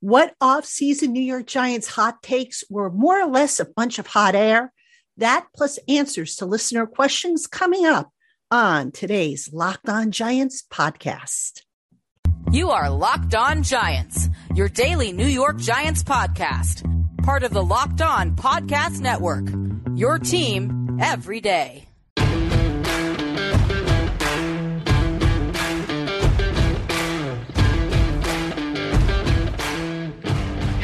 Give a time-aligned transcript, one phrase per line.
[0.00, 4.36] What off-season New York Giants hot takes were more or less a bunch of hot
[4.36, 4.72] air?
[5.16, 8.12] That plus answers to listener questions coming up
[8.48, 11.62] on today's Locked On Giants podcast.
[12.52, 16.84] You are Locked On Giants, your daily New York Giants podcast,
[17.24, 19.48] part of the Locked On Podcast Network.
[19.98, 21.87] Your team every day.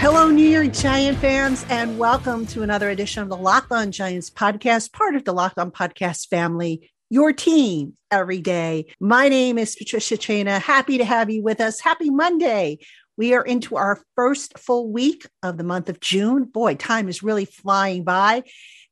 [0.05, 4.29] Hello, New York Giant fans, and welcome to another edition of the Locked On Giants
[4.29, 8.85] podcast, part of the Locked On Podcast family, your team every day.
[9.01, 10.61] My name is Patricia Traina.
[10.61, 11.81] Happy to have you with us.
[11.81, 12.81] Happy Monday.
[13.17, 16.45] We are into our first full week of the month of June.
[16.45, 18.43] Boy, time is really flying by.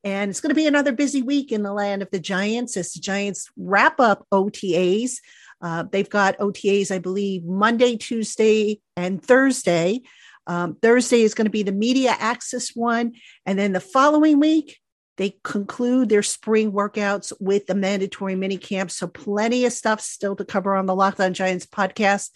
[0.04, 2.90] And it's going to be another busy week in the land of the Giants as
[2.94, 5.16] the Giants wrap up OTAs.
[5.60, 10.00] Uh, they've got OTAs, I believe, Monday, Tuesday, and Thursday.
[10.46, 13.12] Um, Thursday is going to be the media access one.
[13.46, 14.78] And then the following week,
[15.18, 18.90] they conclude their spring workouts with the mandatory mini camp.
[18.90, 22.30] So, plenty of stuff still to cover on the Locked On Giants podcast.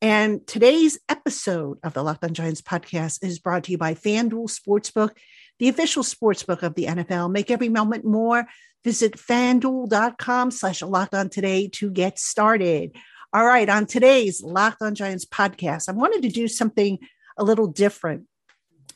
[0.00, 4.50] And today's episode of the Locked On Giants podcast is brought to you by FanDuel
[4.50, 5.10] Sportsbook,
[5.58, 7.30] the official sportsbook of the NFL.
[7.30, 8.46] Make every moment more.
[8.84, 12.96] Visit fanduel.com slash locked on today to get started.
[13.32, 16.98] All right, on today's Locked On Giants podcast, I wanted to do something
[17.36, 18.26] a little different.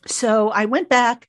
[0.06, 1.28] So I went back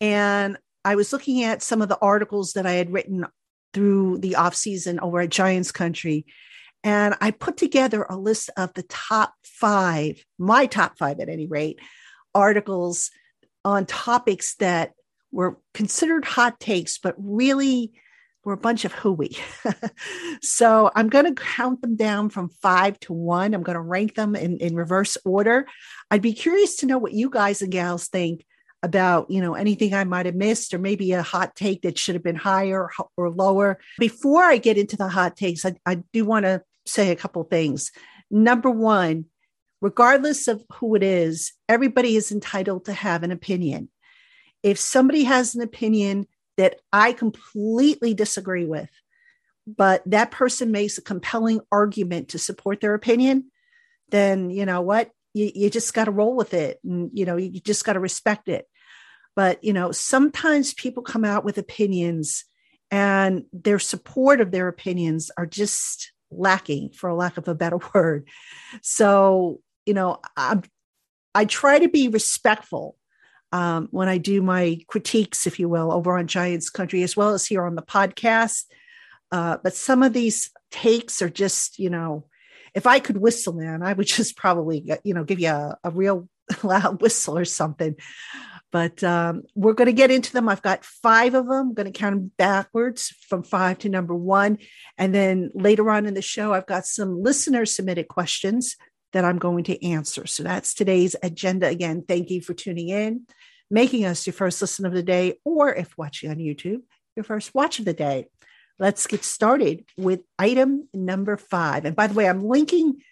[0.00, 3.26] and I was looking at some of the articles that I had written
[3.74, 6.26] through the off season over at Giants Country.
[6.84, 11.46] And I put together a list of the top five, my top five at any
[11.46, 11.78] rate,
[12.34, 13.10] articles
[13.64, 14.92] on topics that
[15.32, 17.92] were considered hot takes, but really
[18.48, 19.36] were a bunch of hooey.
[20.42, 23.52] so I'm going to count them down from five to one.
[23.52, 25.66] I'm going to rank them in, in reverse order.
[26.10, 28.46] I'd be curious to know what you guys and gals think
[28.84, 32.14] about you know anything i might have missed or maybe a hot take that should
[32.14, 36.24] have been higher or lower before i get into the hot takes i, I do
[36.24, 37.90] want to say a couple things
[38.30, 39.24] number one
[39.80, 43.88] regardless of who it is everybody is entitled to have an opinion
[44.62, 48.90] if somebody has an opinion that I completely disagree with,
[49.66, 53.50] but that person makes a compelling argument to support their opinion,
[54.10, 55.10] then you know what?
[55.34, 56.80] You, you just got to roll with it.
[56.84, 58.66] And, you know, you just got to respect it.
[59.36, 62.44] But, you know, sometimes people come out with opinions
[62.90, 68.28] and their support of their opinions are just lacking, for lack of a better word.
[68.82, 70.62] So, you know, I'm,
[71.36, 72.96] I try to be respectful
[73.52, 77.30] um, when I do my critiques, if you will, over on Giants Country, as well
[77.30, 78.64] as here on the podcast.
[79.30, 82.26] Uh, but some of these takes are just, you know,
[82.74, 85.90] if I could whistle, man, I would just probably, you know, give you a, a
[85.90, 86.28] real
[86.62, 87.96] loud whistle or something.
[88.70, 90.46] But um, we're going to get into them.
[90.46, 91.68] I've got five of them.
[91.68, 94.58] I'm going to count them backwards from five to number one.
[94.98, 98.76] And then later on in the show, I've got some listener submitted questions
[99.12, 100.26] that I'm going to answer.
[100.26, 101.66] So that's today's agenda.
[101.66, 103.26] Again, thank you for tuning in,
[103.70, 106.82] making us your first listen of the day, or if watching on YouTube,
[107.16, 108.28] your first watch of the day.
[108.78, 111.84] Let's get started with item number five.
[111.84, 113.02] And by the way, I'm linking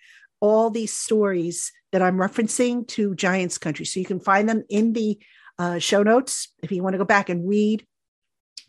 [0.40, 3.84] all these stories that I'm referencing to Giants Country.
[3.84, 5.18] So you can find them in the
[5.58, 7.86] uh, show notes if you want to go back and read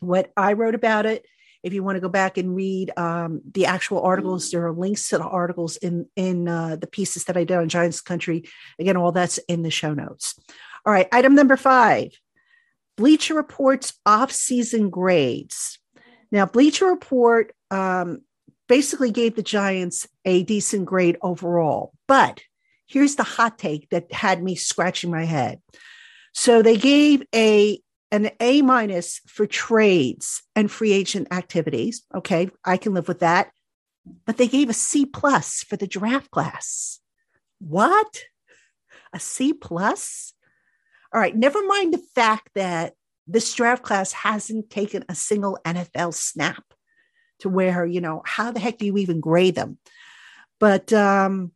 [0.00, 1.26] what I wrote about it
[1.62, 5.08] if you want to go back and read um, the actual articles, there are links
[5.08, 8.44] to the articles in in uh, the pieces that I did on Giants Country.
[8.78, 10.38] Again, all that's in the show notes.
[10.86, 12.12] All right, item number five:
[12.96, 15.78] Bleacher Report's off-season grades.
[16.30, 18.22] Now, Bleacher Report um,
[18.68, 22.40] basically gave the Giants a decent grade overall, but
[22.86, 25.60] here's the hot take that had me scratching my head.
[26.32, 27.80] So they gave a
[28.10, 32.02] an A minus for trades and free agent activities.
[32.14, 33.50] Okay, I can live with that.
[34.24, 37.00] But they gave a C plus for the draft class.
[37.58, 38.22] What?
[39.12, 40.32] A C plus?
[41.12, 42.94] All right, never mind the fact that
[43.26, 46.64] this draft class hasn't taken a single NFL snap
[47.40, 49.78] to where, you know, how the heck do you even grade them?
[50.58, 51.52] But um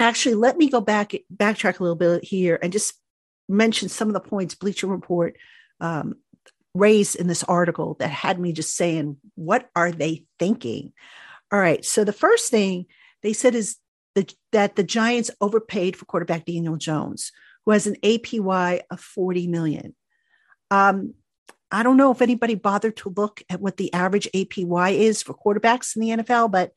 [0.00, 2.94] actually let me go back backtrack a little bit here and just
[3.48, 5.36] mention some of the points Bleacher Report
[5.80, 6.14] um,
[6.74, 10.92] raised in this article that had me just saying, what are they thinking?
[11.52, 11.84] All right.
[11.84, 12.86] So the first thing
[13.22, 13.76] they said is
[14.14, 17.32] the, that the Giants overpaid for quarterback Daniel Jones,
[17.64, 19.94] who has an APY of 40 million.
[20.70, 21.14] Um,
[21.70, 25.34] I don't know if anybody bothered to look at what the average APY is for
[25.34, 26.72] quarterbacks in the NFL, but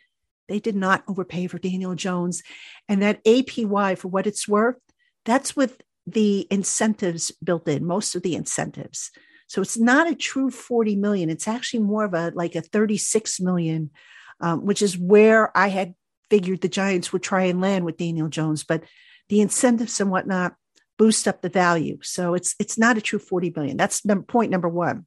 [0.47, 2.41] they did not overpay for Daniel Jones.
[2.87, 4.77] And that APY, for what it's worth,
[5.25, 9.11] That's with the incentives built in, most of the incentives.
[9.47, 11.29] So it's not a true 40 million.
[11.29, 13.91] It's actually more of a like a 36 million,
[14.39, 15.93] um, which is where I had
[16.29, 18.63] figured the Giants would try and land with Daniel Jones.
[18.63, 18.83] But
[19.29, 20.55] the incentives and whatnot
[20.97, 21.99] boost up the value.
[22.01, 23.77] So it's it's not a true 40 million.
[23.77, 25.05] That's number, point number one.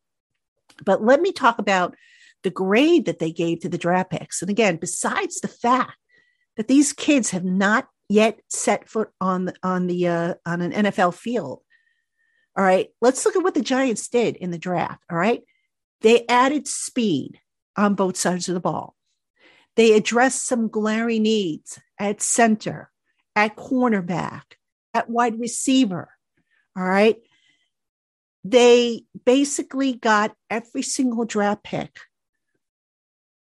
[0.84, 1.96] But let me talk about
[2.42, 4.40] the grade that they gave to the draft picks.
[4.40, 5.96] And again, besides the fact
[6.56, 11.14] that these kids have not yet set foot on on the uh, on an NFL
[11.14, 11.60] field.
[12.56, 15.02] All right, let's look at what the Giants did in the draft.
[15.10, 15.42] All right,
[16.02, 17.40] they added speed
[17.76, 18.96] on both sides of the ball.
[19.76, 22.90] They addressed some glaring needs at center,
[23.36, 24.42] at cornerback,
[24.92, 26.10] at wide receiver.
[26.76, 27.16] All right.
[28.42, 32.00] They basically got every single draft pick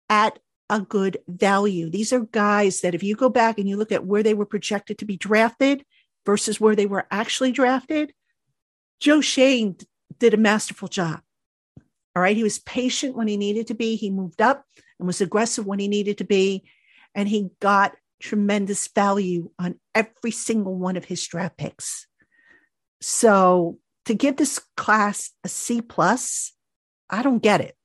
[0.09, 0.39] at
[0.69, 1.89] a good value.
[1.89, 4.45] These are guys that, if you go back and you look at where they were
[4.45, 5.83] projected to be drafted
[6.25, 8.13] versus where they were actually drafted,
[8.99, 9.77] Joe Schoen
[10.19, 11.21] did a masterful job.
[12.15, 12.35] All right.
[12.35, 13.95] He was patient when he needed to be.
[13.95, 14.65] He moved up
[14.99, 16.63] and was aggressive when he needed to be.
[17.15, 22.07] And he got tremendous value on every single one of his draft picks.
[22.99, 26.51] So to give this class a C plus,
[27.09, 27.75] I don't get it.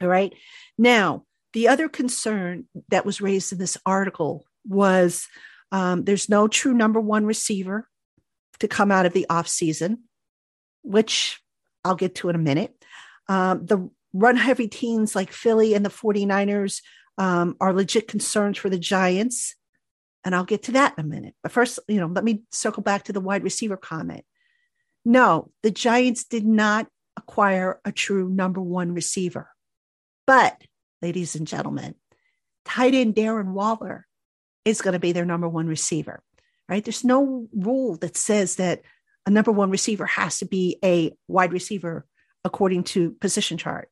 [0.00, 0.32] All right.
[0.78, 5.28] Now, the other concern that was raised in this article was
[5.72, 7.88] um, there's no true number one receiver
[8.58, 9.98] to come out of the offseason,
[10.82, 11.40] which
[11.84, 12.74] I'll get to in a minute.
[13.28, 16.82] Um, the run heavy teams like Philly and the 49ers
[17.18, 19.54] um, are legit concerns for the Giants.
[20.24, 21.34] And I'll get to that in a minute.
[21.42, 24.24] But first, you know, let me circle back to the wide receiver comment.
[25.04, 29.50] No, the Giants did not acquire a true number one receiver.
[30.26, 30.62] But,
[31.04, 31.94] ladies and gentlemen,
[32.64, 34.06] tight end Darren Waller
[34.64, 36.22] is going to be their number one receiver,
[36.66, 36.82] right?
[36.82, 38.80] There's no rule that says that
[39.26, 42.06] a number one receiver has to be a wide receiver
[42.42, 43.90] according to position chart.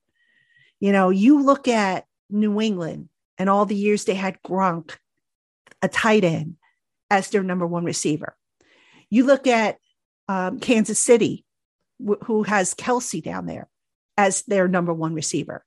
[0.81, 4.97] You know, you look at New England and all the years they had Gronk,
[5.82, 6.56] a tight end,
[7.11, 8.35] as their number one receiver.
[9.11, 9.76] You look at
[10.29, 11.44] um, Kansas City,
[12.03, 13.69] wh- who has Kelce down there
[14.17, 15.62] as their number one receiver.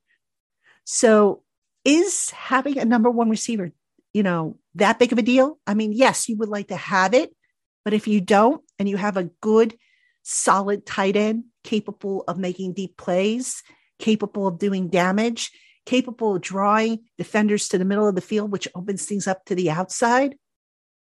[0.85, 1.43] So,
[1.83, 3.71] is having a number one receiver,
[4.13, 5.59] you know, that big of a deal?
[5.67, 7.35] I mean, yes, you would like to have it,
[7.83, 9.77] but if you don't, and you have a good,
[10.23, 13.61] solid tight end capable of making deep plays,
[13.99, 15.51] capable of doing damage,
[15.85, 19.55] capable of drawing defenders to the middle of the field, which opens things up to
[19.55, 20.35] the outside.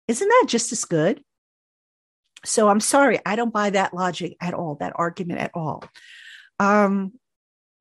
[0.08, 1.24] Isn't that just as good?
[2.46, 5.84] So I'm sorry, I don't buy that logic at all, that argument at all.
[6.60, 7.14] Um,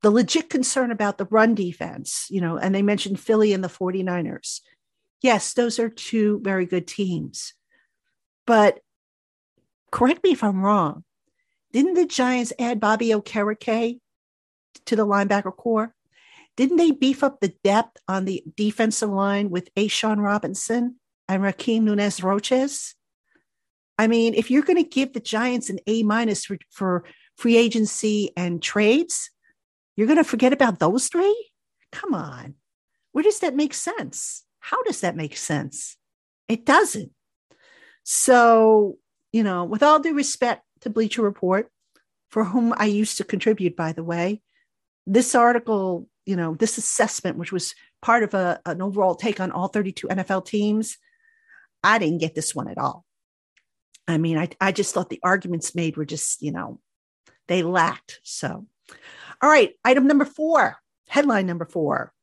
[0.01, 3.67] the legit concern about the run defense, you know, and they mentioned Philly and the
[3.67, 4.61] 49ers.
[5.21, 7.53] Yes, those are two very good teams.
[8.47, 8.79] But
[9.91, 11.03] correct me if I'm wrong.
[11.73, 13.99] Didn't the Giants add Bobby Okereke
[14.85, 15.93] to the linebacker corps?
[16.55, 20.95] Didn't they beef up the depth on the defensive line with A'Shawn Robinson
[21.27, 22.95] and Rakeem Nunez Roches?
[23.97, 27.03] I mean, if you're going to give the Giants an A minus for, for
[27.35, 29.29] free agency and trades,
[29.99, 31.49] you're going to forget about those three?
[31.91, 32.55] Come on.
[33.11, 34.43] Where does that make sense?
[34.59, 35.97] How does that make sense?
[36.47, 37.11] It doesn't.
[38.03, 38.97] So,
[39.31, 41.71] you know, with all due respect to Bleacher Report,
[42.29, 44.41] for whom I used to contribute, by the way,
[45.07, 49.51] this article you know, this assessment, which was part of a, an overall take on
[49.51, 50.99] all 32 NFL teams,
[51.83, 53.03] I didn't get this one at all.
[54.07, 56.79] I mean, I, I just thought the arguments made were just, you know,
[57.47, 58.19] they lacked.
[58.21, 58.67] So,
[59.41, 60.77] all right, item number four,
[61.07, 62.13] headline number four,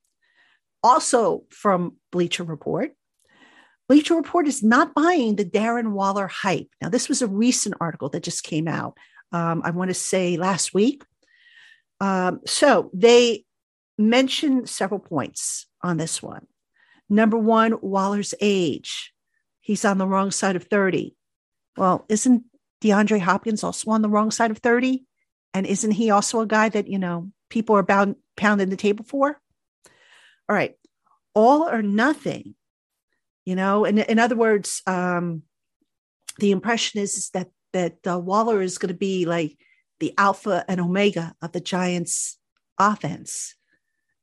[0.83, 2.93] also from Bleacher Report.
[3.89, 6.69] Bleacher Report is not buying the Darren Waller hype.
[6.83, 8.99] Now, this was a recent article that just came out.
[9.33, 11.05] Um, I want to say last week.
[12.01, 13.45] Um, so they
[13.97, 16.47] mention several points on this one.
[17.09, 19.13] Number one, Waller's age.
[19.61, 21.15] He's on the wrong side of 30.
[21.77, 22.45] Well, isn't
[22.83, 25.05] DeAndre Hopkins also on the wrong side of 30?
[25.55, 29.05] And isn't he also a guy that, you know, people are bound, pounding the table
[29.05, 29.41] for?
[30.49, 30.75] All right.
[31.35, 32.55] All or nothing.
[33.45, 35.43] You know, in, in other words, um,
[36.39, 39.59] the impression is, is that that uh, Waller is going to be like
[40.01, 42.39] the alpha and omega of the Giants'
[42.79, 43.55] offense.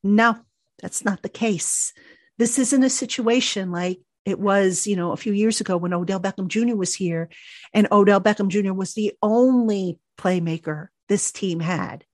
[0.03, 0.38] No,
[0.82, 1.94] that's not the case.
[2.38, 6.20] This isn't a situation like it was, you know, a few years ago when Odell
[6.20, 6.75] Beckham Jr.
[6.75, 7.30] was here,
[7.74, 8.74] and Odell Beckham Jr.
[8.74, 12.06] was the only playmaker this team had.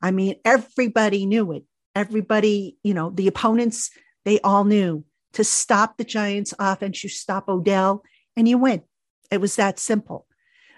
[0.00, 1.64] I mean, everybody knew it.
[1.94, 3.90] Everybody, you know, the opponents,
[4.24, 5.04] they all knew
[5.34, 8.02] to stop the Giants offense, you stop Odell
[8.36, 8.82] and you win.
[9.30, 10.26] It was that simple.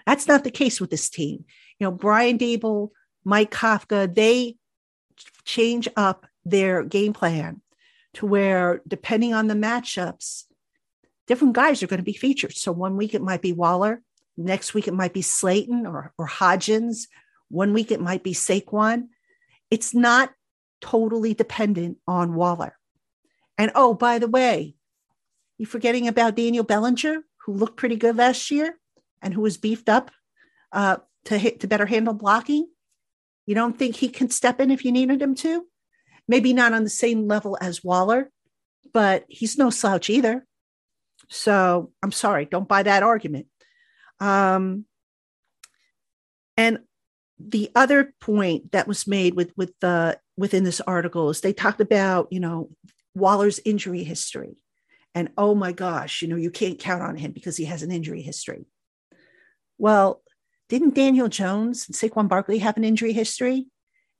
[0.05, 1.45] That's not the case with this team.
[1.79, 2.89] You know, Brian Daboll,
[3.23, 4.55] Mike Kafka, they
[5.45, 7.61] change up their game plan
[8.15, 10.43] to where, depending on the matchups,
[11.27, 12.53] different guys are going to be featured.
[12.53, 14.01] So one week it might be Waller,
[14.37, 17.07] next week it might be Slayton or, or Hodgins,
[17.49, 19.07] one week it might be Saquon.
[19.71, 20.31] It's not
[20.81, 22.77] totally dependent on Waller.
[23.57, 24.75] And oh, by the way,
[25.57, 28.77] you forgetting about Daniel Bellinger, who looked pretty good last year
[29.21, 30.11] and who was beefed up
[30.71, 32.67] uh, to hit to better handle blocking.
[33.45, 35.65] You don't think he can step in if you needed him to?
[36.27, 38.29] Maybe not on the same level as Waller,
[38.93, 40.45] but he's no slouch either.
[41.29, 43.47] So I'm sorry, don't buy that argument.
[44.19, 44.85] Um,
[46.57, 46.79] and
[47.39, 51.81] the other point that was made with with the within this article is they talked
[51.81, 52.69] about you know
[53.15, 54.57] Waller's injury history,
[55.13, 57.91] and oh my gosh, you know you can't count on him because he has an
[57.91, 58.65] injury history.
[59.77, 60.21] Well,
[60.69, 63.67] didn't Daniel Jones and Saquon Barkley have an injury history?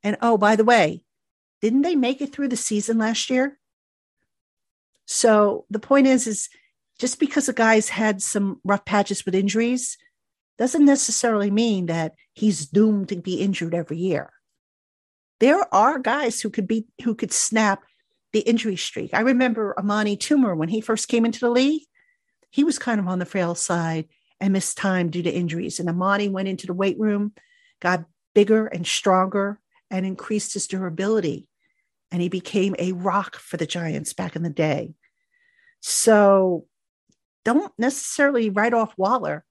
[0.04, 1.04] And oh, by the way,
[1.62, 3.58] didn't they make it through the season last year?
[5.06, 6.50] So the point is, is
[7.00, 9.98] just because a guy's had some rough patches with injuries
[10.58, 14.32] doesn't necessarily mean that he's doomed to be injured every year.
[15.40, 17.84] There are guys who could be who could snap
[18.32, 19.14] the injury streak.
[19.14, 21.82] I remember Amani Toomer when he first came into the league,
[22.52, 24.08] he was kind of on the frail side
[24.40, 25.80] and missed time due to injuries.
[25.80, 27.34] And Amani went into the weight room,
[27.82, 31.48] got bigger and stronger, and increased his durability.
[32.12, 34.94] And he became a rock for the Giants back in the day.
[35.80, 36.68] So
[37.44, 39.44] don't necessarily write off Waller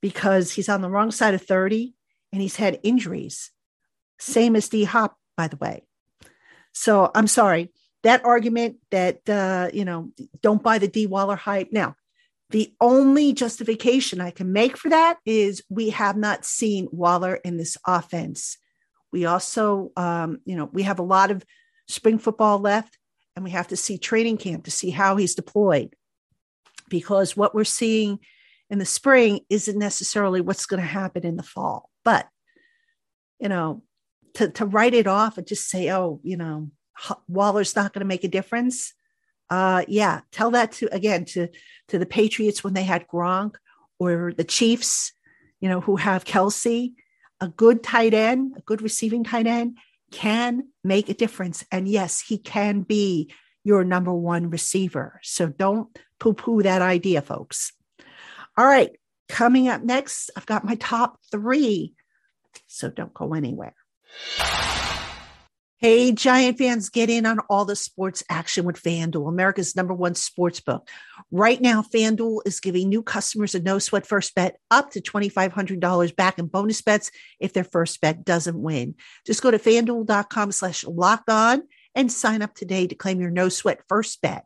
[0.00, 1.94] because he's on the wrong side of 30
[2.32, 3.50] and he's had injuries.
[4.18, 5.84] Same as D Hop, by the way.
[6.72, 7.70] So I'm sorry.
[8.02, 10.10] That argument that, uh, you know,
[10.40, 11.68] don't buy the D Waller hype.
[11.72, 11.96] Now,
[12.50, 17.56] the only justification I can make for that is we have not seen Waller in
[17.56, 18.56] this offense.
[19.12, 21.44] We also, um, you know, we have a lot of
[21.88, 22.96] spring football left,
[23.36, 25.94] and we have to see training camp to see how he's deployed
[26.88, 28.18] because what we're seeing
[28.68, 31.89] in the spring isn't necessarily what's going to happen in the fall.
[32.04, 32.28] But,
[33.38, 33.82] you know,
[34.34, 36.70] to, to write it off and just say, oh, you know,
[37.28, 38.94] Waller's not going to make a difference.
[39.48, 41.48] Uh, yeah, tell that to again to
[41.88, 43.56] to the Patriots when they had Gronk
[43.98, 45.12] or the Chiefs,
[45.60, 46.92] you know, who have Kelce.
[47.40, 49.78] A good tight end, a good receiving tight end
[50.12, 51.64] can make a difference.
[51.72, 53.32] And yes, he can be
[53.64, 55.18] your number one receiver.
[55.22, 55.88] So don't
[56.18, 57.72] poo poo that idea, folks.
[58.56, 58.90] All right,
[59.30, 61.94] coming up next, I've got my top three.
[62.66, 63.74] So don't go anywhere.
[65.78, 70.14] Hey, Giant fans, get in on all the sports action with FanDuel, America's number one
[70.14, 70.90] sports book.
[71.30, 76.16] Right now, FanDuel is giving new customers a no sweat first bet up to $2,500
[76.16, 78.94] back in bonus bets if their first bet doesn't win.
[79.24, 81.62] Just go to fanduel.com slash locked on
[81.94, 84.44] and sign up today to claim your no sweat first bet.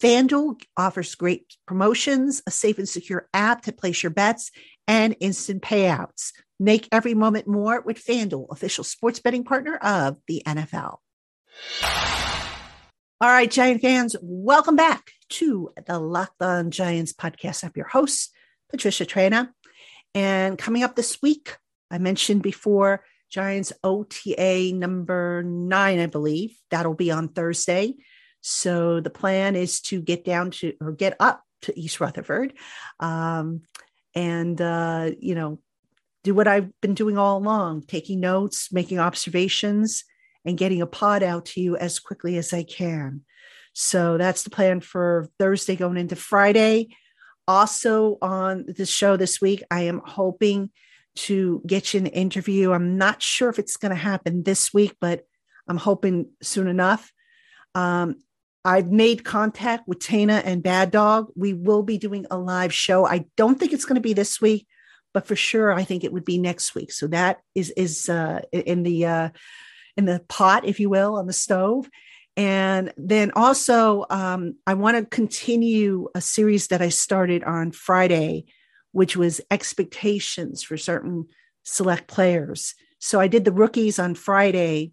[0.00, 4.50] FanDuel offers great promotions, a safe and secure app to place your bets,
[4.88, 6.32] and instant payouts.
[6.58, 10.96] Make every moment more with FanDuel, official sports betting partner of the NFL.
[11.82, 17.62] All right, Giant fans, welcome back to the Locked On Giants podcast.
[17.62, 18.34] I'm your host,
[18.70, 19.50] Patricia Traina.
[20.14, 21.58] And coming up this week,
[21.90, 26.56] I mentioned before Giants OTA number nine, I believe.
[26.70, 27.96] That'll be on Thursday.
[28.40, 32.54] So the plan is to get down to or get up to East Rutherford
[32.98, 33.62] um,
[34.14, 35.58] and, uh, you know,
[36.24, 40.04] do what I've been doing all along taking notes, making observations,
[40.44, 43.22] and getting a pod out to you as quickly as I can.
[43.72, 46.88] So that's the plan for Thursday going into Friday.
[47.46, 50.70] Also, on the show this week, I am hoping
[51.16, 52.72] to get you an interview.
[52.72, 55.24] I'm not sure if it's going to happen this week, but
[55.68, 57.12] I'm hoping soon enough.
[57.74, 58.16] Um,
[58.64, 61.28] I've made contact with Tana and Bad Dog.
[61.34, 63.06] We will be doing a live show.
[63.06, 64.66] I don't think it's going to be this week,
[65.14, 66.92] but for sure, I think it would be next week.
[66.92, 69.28] So that is is uh, in the uh,
[69.96, 71.88] in the pot, if you will, on the stove.
[72.36, 78.46] And then also, um, I want to continue a series that I started on Friday,
[78.92, 81.26] which was expectations for certain
[81.64, 82.74] select players.
[82.98, 84.92] So I did the rookies on Friday,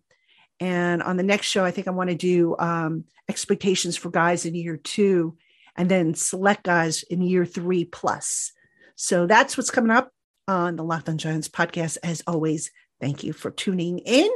[0.60, 4.46] and on the next show, I think I want to do um, expectations for guys
[4.46, 5.38] in year two
[5.76, 8.52] and then select guys in year three plus.
[8.96, 10.12] So that's what's coming up
[10.48, 11.98] on the Locked on Giants podcast.
[12.04, 14.30] As always, thank you for tuning in.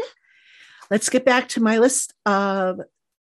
[0.92, 2.82] Let's get back to my list of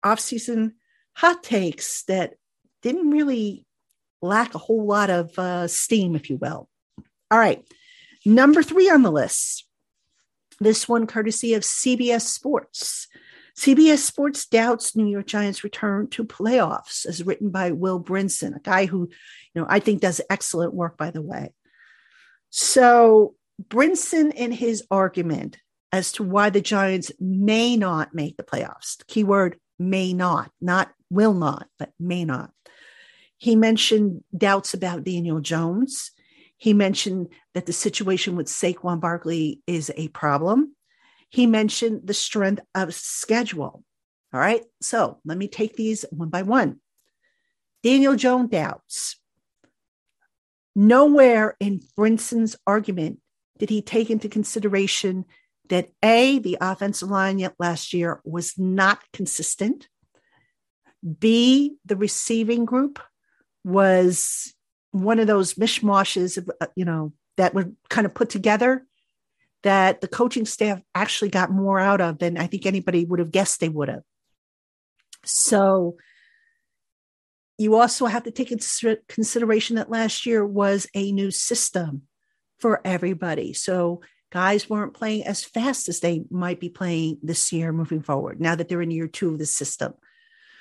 [0.03, 0.75] off-season
[1.13, 2.35] hot takes that
[2.81, 3.65] didn't really
[4.21, 6.69] lack a whole lot of uh, steam, if you will.
[7.29, 7.63] All right.
[8.25, 9.65] Number three on the list.
[10.61, 13.07] This one courtesy of CBS Sports.
[13.57, 18.59] CBS Sports doubts New York Giants return to playoffs, as written by Will Brinson, a
[18.59, 19.09] guy who,
[19.53, 21.53] you know, I think does excellent work, by the way.
[22.49, 25.57] So Brinson, in his argument
[25.91, 30.91] as to why the Giants may not make the playoffs, the keyword may not, not
[31.09, 32.51] will not, but may not.
[33.37, 36.11] He mentioned doubts about Daniel Jones.
[36.59, 40.75] He mentioned that the situation with Saquon Barkley is a problem.
[41.29, 43.83] He mentioned the strength of schedule.
[44.33, 44.63] All right.
[44.81, 46.81] So let me take these one by one.
[47.81, 49.19] Daniel Jones doubts.
[50.75, 53.19] Nowhere in Brinson's argument
[53.57, 55.25] did he take into consideration
[55.69, 59.87] that A, the offensive line last year was not consistent.
[61.19, 62.99] B, the receiving group
[63.63, 64.53] was
[64.91, 68.85] one of those mishmashes, of, uh, you know, that were kind of put together
[69.63, 73.31] that the coaching staff actually got more out of than I think anybody would have
[73.31, 74.03] guessed they would have.
[75.25, 75.97] So
[77.57, 82.03] you also have to take into consideration that last year was a new system
[82.57, 83.53] for everybody.
[83.53, 88.39] So guys weren't playing as fast as they might be playing this year moving forward,
[88.39, 89.93] now that they're in year two of the system.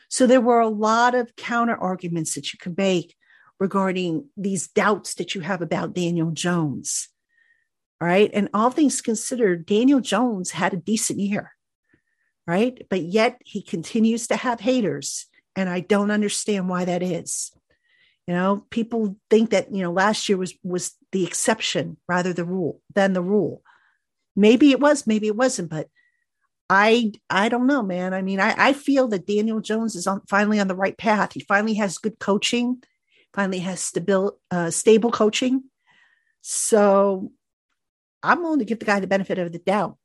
[0.08, 3.14] So there were a lot of counter arguments that you could make
[3.60, 7.08] regarding these doubts that you have about Daniel Jones.
[8.00, 8.30] Right.
[8.32, 11.52] And all things considered, Daniel Jones had a decent year.
[12.46, 12.86] Right.
[12.88, 15.26] But yet he continues to have haters.
[15.56, 17.50] And I don't understand why that is.
[18.28, 22.44] You know, people think that, you know, last year was was the exception rather the
[22.44, 23.62] rule than the rule.
[24.36, 25.88] Maybe it was, maybe it wasn't, but
[26.70, 28.12] I I don't know, man.
[28.12, 31.32] I mean, I, I feel that Daniel Jones is on finally on the right path.
[31.32, 32.82] He finally has good coaching,
[33.38, 35.62] finally has stable uh, stable coaching.
[36.40, 37.30] So
[38.20, 39.96] I'm willing to give the guy the benefit of the doubt.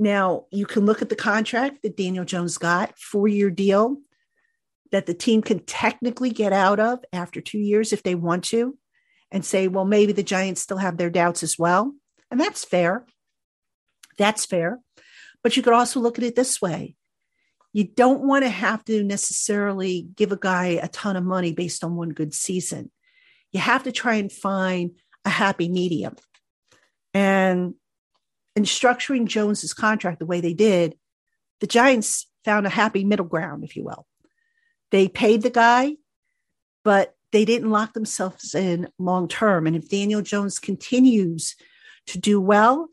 [0.00, 3.98] Now you can look at the contract that Daniel Jones got, four year deal
[4.90, 8.78] that the team can technically get out of after two years if they want to,
[9.30, 11.92] and say, well, maybe the Giants still have their doubts as well.
[12.30, 13.04] And that's fair.
[14.16, 14.80] That's fair.
[15.42, 16.96] But you could also look at it this way
[17.78, 21.84] you don't want to have to necessarily give a guy a ton of money based
[21.84, 22.90] on one good season.
[23.52, 26.16] You have to try and find a happy medium.
[27.14, 27.74] And
[28.56, 30.96] in structuring Jones's contract the way they did,
[31.60, 34.08] the Giants found a happy middle ground, if you will.
[34.90, 35.98] They paid the guy,
[36.82, 39.68] but they didn't lock themselves in long term.
[39.68, 41.54] And if Daniel Jones continues
[42.08, 42.88] to do well,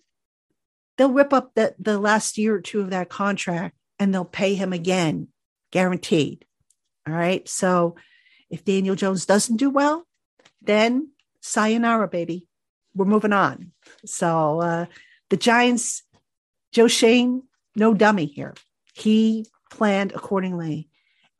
[1.00, 4.56] they'll rip up the, the last year or two of that contract and they'll pay
[4.56, 5.28] him again,
[5.72, 6.46] guaranteed.
[7.08, 7.48] All right.
[7.48, 7.96] So
[8.50, 10.06] if Daniel Jones doesn't do well,
[10.62, 12.48] then sayonara, baby.
[12.96, 13.72] We're moving on.
[14.06, 14.86] So uh,
[15.30, 16.04] the Giants,
[16.72, 17.44] Joe Schoen,
[17.76, 18.54] no dummy here.
[18.94, 20.90] He planned accordingly.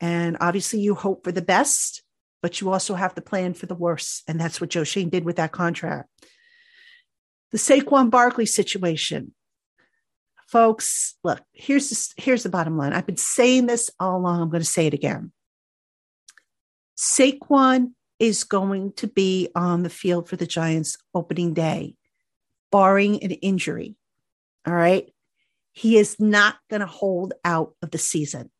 [0.00, 2.02] And obviously, you hope for the best,
[2.42, 4.22] but you also have to plan for the worst.
[4.28, 6.10] And that's what Joe Schoen did with that contract.
[7.52, 9.32] The Saquon Barkley situation
[10.46, 12.92] folks look here's the, here's the bottom line.
[12.92, 14.40] I've been saying this all along.
[14.40, 15.32] I'm going to say it again.
[16.96, 21.94] Saquon is going to be on the field for the giants opening day
[22.70, 23.96] barring an injury
[24.66, 25.08] all right?
[25.72, 28.50] He is not going to hold out of the season.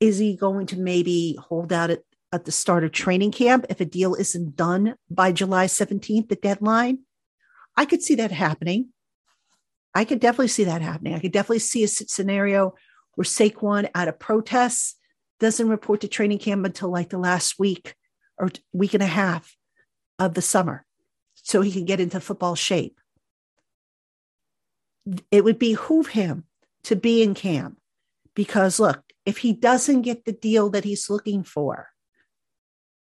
[0.00, 2.00] Is he going to maybe hold out at,
[2.32, 6.36] at the start of training camp if a deal isn't done by july 17th the
[6.36, 7.00] deadline?
[7.76, 8.91] I could see that happening
[9.94, 11.14] I could definitely see that happening.
[11.14, 12.74] I could definitely see a scenario
[13.14, 14.96] where Saquon, out of protests,
[15.38, 17.94] doesn't report to training camp until like the last week
[18.38, 19.56] or week and a half
[20.18, 20.86] of the summer
[21.34, 22.98] so he can get into football shape.
[25.30, 26.44] It would behoove him
[26.84, 27.78] to be in camp
[28.34, 31.88] because, look, if he doesn't get the deal that he's looking for,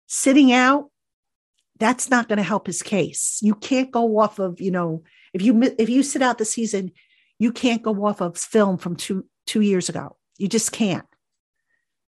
[0.08, 0.90] sitting out,
[1.78, 3.40] that's not going to help his case.
[3.42, 6.92] You can't go off of, you know, if you if you sit out the season,
[7.38, 10.18] you can't go off of film from two two years ago.
[10.38, 11.06] You just can't.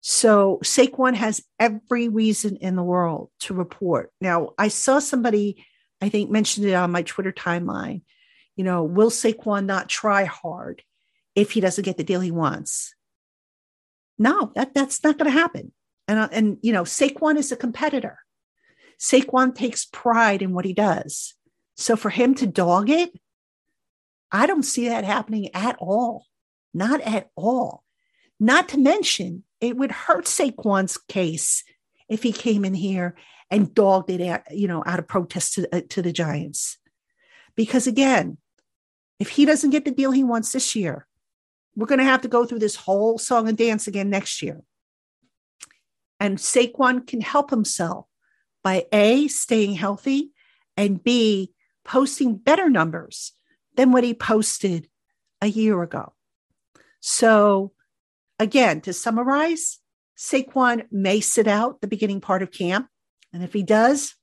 [0.01, 4.11] So Saquon has every reason in the world to report.
[4.19, 5.65] Now, I saw somebody,
[6.01, 8.01] I think, mentioned it on my Twitter timeline.
[8.57, 10.83] You know, will Saquon not try hard
[11.35, 12.93] if he doesn't get the deal he wants?
[14.19, 15.71] No, that that's not going to happen.
[16.07, 18.19] And uh, and you know, Saquon is a competitor.
[18.99, 21.33] Saquon takes pride in what he does.
[21.75, 23.11] So for him to dog it,
[24.31, 26.25] I don't see that happening at all.
[26.73, 27.83] Not at all.
[28.39, 31.63] Not to mention, it would hurt Saquon's case
[32.09, 33.15] if he came in here
[33.49, 36.77] and dogged it out, you know, out of protest to, uh, to the Giants.
[37.55, 38.37] Because again,
[39.19, 41.07] if he doesn't get the deal he wants this year,
[41.75, 44.61] we're going to have to go through this whole song and dance again next year.
[46.19, 48.07] And Saquon can help himself
[48.63, 50.31] by A, staying healthy,
[50.75, 51.52] and B,
[51.83, 53.33] posting better numbers
[53.75, 54.87] than what he posted
[55.41, 56.13] a year ago.
[56.99, 57.73] So,
[58.39, 59.79] again, to summarize,
[60.17, 62.87] Saquon may sit out the beginning part of camp.
[63.33, 64.15] And if he does,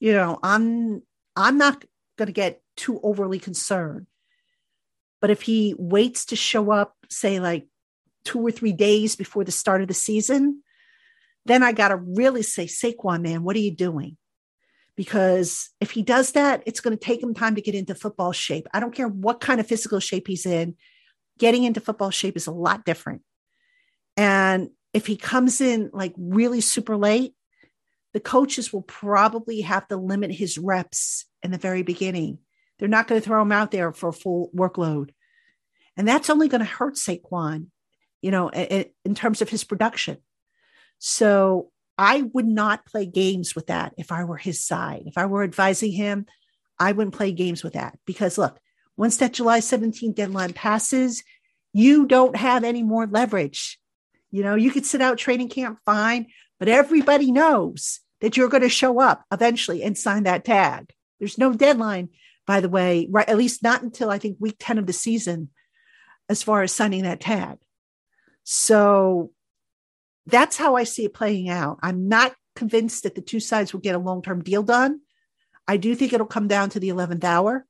[0.00, 1.02] you know, I'm
[1.36, 1.84] I'm not
[2.16, 4.06] going to get too overly concerned.
[5.20, 7.66] But if he waits to show up, say like
[8.24, 10.62] two or three days before the start of the season,
[11.44, 14.16] then I got to really say, Saquon, man, what are you doing?
[14.98, 18.32] Because if he does that, it's going to take him time to get into football
[18.32, 18.66] shape.
[18.74, 20.74] I don't care what kind of physical shape he's in,
[21.38, 23.22] getting into football shape is a lot different.
[24.16, 27.34] And if he comes in like really super late,
[28.12, 32.38] the coaches will probably have to limit his reps in the very beginning.
[32.80, 35.10] They're not going to throw him out there for a full workload.
[35.96, 37.66] And that's only going to hurt Saquon,
[38.20, 40.16] you know, in terms of his production.
[40.98, 45.02] So I would not play games with that if I were his side.
[45.06, 46.26] If I were advising him,
[46.78, 48.58] I wouldn't play games with that because look,
[48.96, 51.24] once that July 17th deadline passes,
[51.72, 53.78] you don't have any more leverage.
[54.30, 56.26] You know, you could sit out training camp fine,
[56.58, 60.92] but everybody knows that you're going to show up eventually and sign that tag.
[61.18, 62.10] There's no deadline,
[62.46, 63.28] by the way, right?
[63.28, 65.50] At least not until I think week 10 of the season,
[66.28, 67.58] as far as signing that tag.
[68.44, 69.32] So
[70.28, 71.78] that's how I see it playing out.
[71.82, 75.00] I'm not convinced that the two sides will get a long term deal done.
[75.66, 77.66] I do think it'll come down to the 11th hour.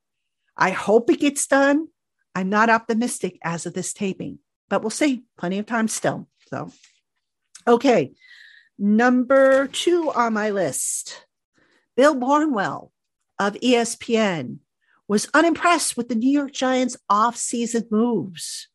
[0.57, 1.89] I hope it gets done.
[2.35, 5.25] I'm not optimistic as of this taping, but we'll see.
[5.37, 6.29] Plenty of time still.
[6.49, 6.73] So,
[7.67, 8.13] okay.
[8.79, 11.27] Number two on my list
[11.97, 12.93] Bill Barnwell
[13.39, 14.59] of ESPN
[15.09, 18.69] was unimpressed with the New York Giants off-season moves.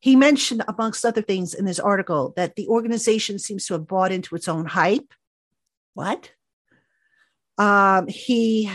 [0.00, 4.12] He mentioned, amongst other things in his article, that the organization seems to have bought
[4.12, 5.12] into its own hype.
[5.94, 6.30] What?
[7.56, 8.70] Um, he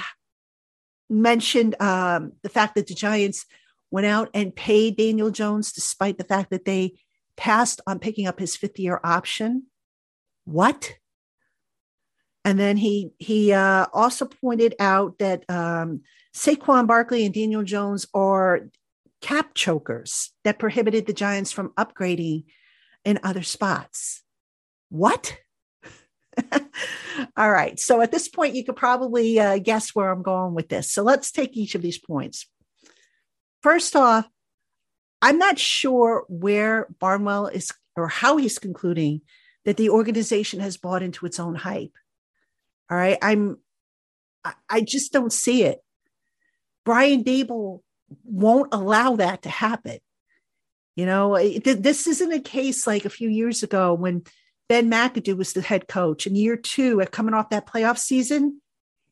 [1.10, 3.46] mentioned um, the fact that the Giants
[3.92, 7.00] went out and paid Daniel Jones despite the fact that they
[7.38, 9.68] passed on picking up his fifth year option.
[10.46, 10.96] What?
[12.44, 16.02] And then he he uh, also pointed out that um,
[16.36, 18.68] Saquon Barkley and Daniel Jones are
[19.24, 22.44] cap chokers that prohibited the Giants from upgrading
[23.06, 24.22] in other spots.
[24.90, 25.38] What?
[27.38, 27.80] All right.
[27.80, 30.92] So at this point, you could probably uh, guess where I'm going with this.
[30.92, 32.48] So let's take each of these points.
[33.62, 34.28] First off,
[35.22, 39.22] I'm not sure where Barnwell is or how he's concluding
[39.64, 41.94] that the organization has bought into its own hype.
[42.92, 43.18] All right.
[43.22, 43.58] I'm,
[44.70, 45.80] I just don't see it.
[46.84, 47.80] Brian Daboll
[48.24, 50.00] won't allow that to happen.
[50.96, 54.24] You know, this isn't a case like a few years ago when
[54.70, 58.62] Ben McAdoo was the head coach in year two at coming off that playoff season.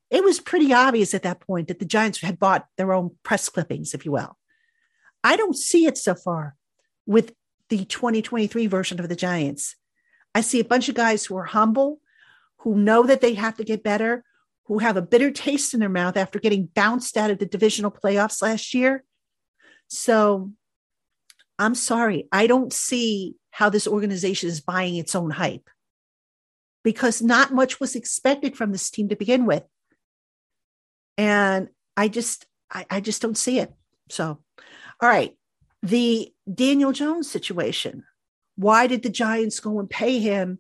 [0.10, 3.50] It was pretty obvious at that point that the Giants had bought their own press
[3.50, 4.38] clippings, if you will.
[5.24, 6.56] I don't see it so far
[7.06, 7.34] with
[7.70, 9.76] the 2023 version of the Giants.
[10.36, 12.00] I see a bunch of guys who are humble,
[12.60, 14.24] who know that they have to get better,
[14.65, 17.91] who have a bitter taste in their mouth after getting bounced out of the divisional
[17.91, 19.04] playoffs last year.
[19.88, 20.52] So
[21.60, 25.69] I'm sorry, I don't see how this organization is buying its own hype
[26.84, 29.63] because not much was expected from this team to begin with.
[31.17, 33.74] And I just, I, I just don't see it.
[34.10, 34.39] So
[35.02, 35.36] all right.
[35.84, 38.04] The Daniel Jones situation.
[38.56, 40.60] Why did the Giants go and pay him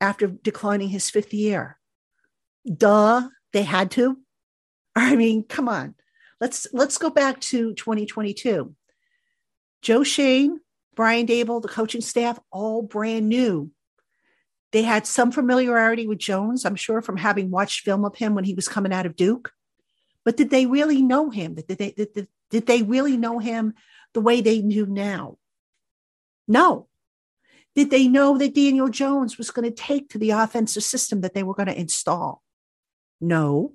[0.00, 1.78] after declining his fifth year?
[2.64, 4.18] Duh, they had to.
[4.96, 5.94] I mean, come on.
[6.40, 8.74] Let's let's go back to 2022.
[9.82, 10.60] Joe Schoen,
[10.94, 13.70] Brian Daboll, the coaching staff, all brand new.
[14.72, 18.44] They had some familiarity with Jones, I'm sure, from having watched film of him when
[18.44, 19.52] he was coming out of Duke.
[20.24, 21.54] But did they really know him?
[21.54, 23.74] Did they, did, did they really know him
[24.14, 25.38] the way they knew now?
[26.46, 26.88] No.
[27.74, 31.34] Did they know that Daniel Jones was going to take to the offensive system that
[31.34, 32.42] they were going to install?
[33.20, 33.74] No.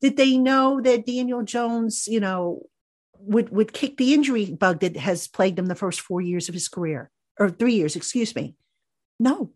[0.00, 2.66] Did they know that Daniel Jones, you know,
[3.18, 6.54] would, would kick the injury bug that has plagued him the first four years of
[6.54, 8.54] his career, or three years, excuse me?
[9.18, 9.52] No.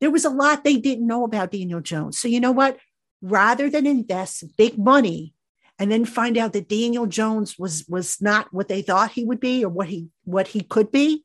[0.00, 2.18] There was a lot they didn't know about Daniel Jones.
[2.18, 2.78] So, you know what?
[3.22, 5.32] Rather than invest big money
[5.78, 9.40] and then find out that Daniel Jones was was not what they thought he would
[9.40, 11.24] be or what he what he could be,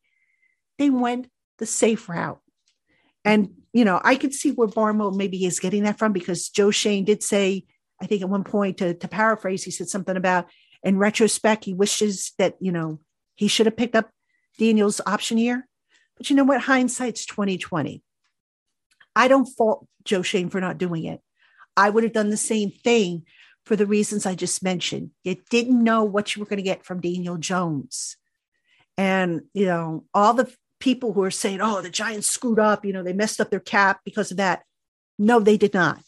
[0.77, 2.39] they went the safe route.
[3.23, 6.71] And you know, I could see where Barmo maybe is getting that from because Joe
[6.71, 7.65] Schoen did say,
[8.01, 10.47] I think at one point to, to paraphrase, he said something about
[10.83, 12.99] in retrospect, he wishes that, you know,
[13.35, 14.09] he should have picked up
[14.57, 15.67] Daniel's option year.
[16.17, 16.61] But you know what?
[16.61, 18.03] Hindsight's 2020.
[19.15, 21.21] I don't fault Joe Schoen for not doing it.
[21.77, 23.23] I would have done the same thing
[23.65, 25.11] for the reasons I just mentioned.
[25.23, 28.17] You didn't know what you were going to get from Daniel Jones.
[28.97, 32.91] And, you know, all the people who are saying, oh, the Giants screwed up, you
[32.91, 34.63] know, they messed up their cap because of that.
[35.17, 36.01] No, they did not.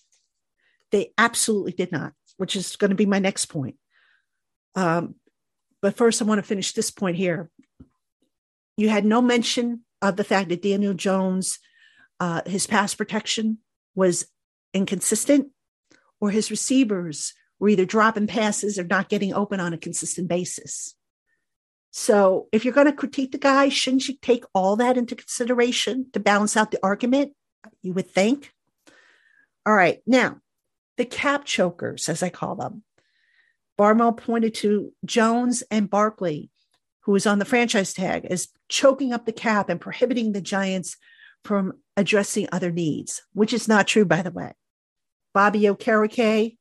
[0.91, 3.77] They absolutely did not, which is going to be my next point.
[4.75, 5.15] Um,
[5.81, 7.49] but first, I want to finish this point here.
[8.75, 11.59] You had no mention of the fact that Daniel Jones,
[12.19, 13.59] uh, his pass protection
[13.95, 14.27] was
[14.73, 15.49] inconsistent,
[16.19, 20.95] or his receivers were either dropping passes or not getting open on a consistent basis.
[21.95, 26.07] So if you're going to critique the guy, shouldn't you take all that into consideration
[26.13, 27.33] to balance out the argument?
[27.83, 28.51] You would think.
[29.63, 30.01] All right.
[30.07, 30.37] Now,
[30.97, 32.81] the cap chokers, as I call them.
[33.77, 36.49] Barmo pointed to Jones and Barkley,
[37.01, 40.97] who was on the franchise tag, as choking up the cap and prohibiting the Giants
[41.43, 44.53] from addressing other needs, which is not true, by the way.
[45.31, 46.57] Bobby Okereke,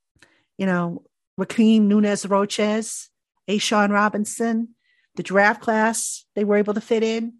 [0.59, 1.05] you know,
[1.41, 3.09] Rakeem Nunez Roches,
[3.49, 4.75] A'Shawn Robinson,
[5.17, 7.35] the draft class they were able to fit in,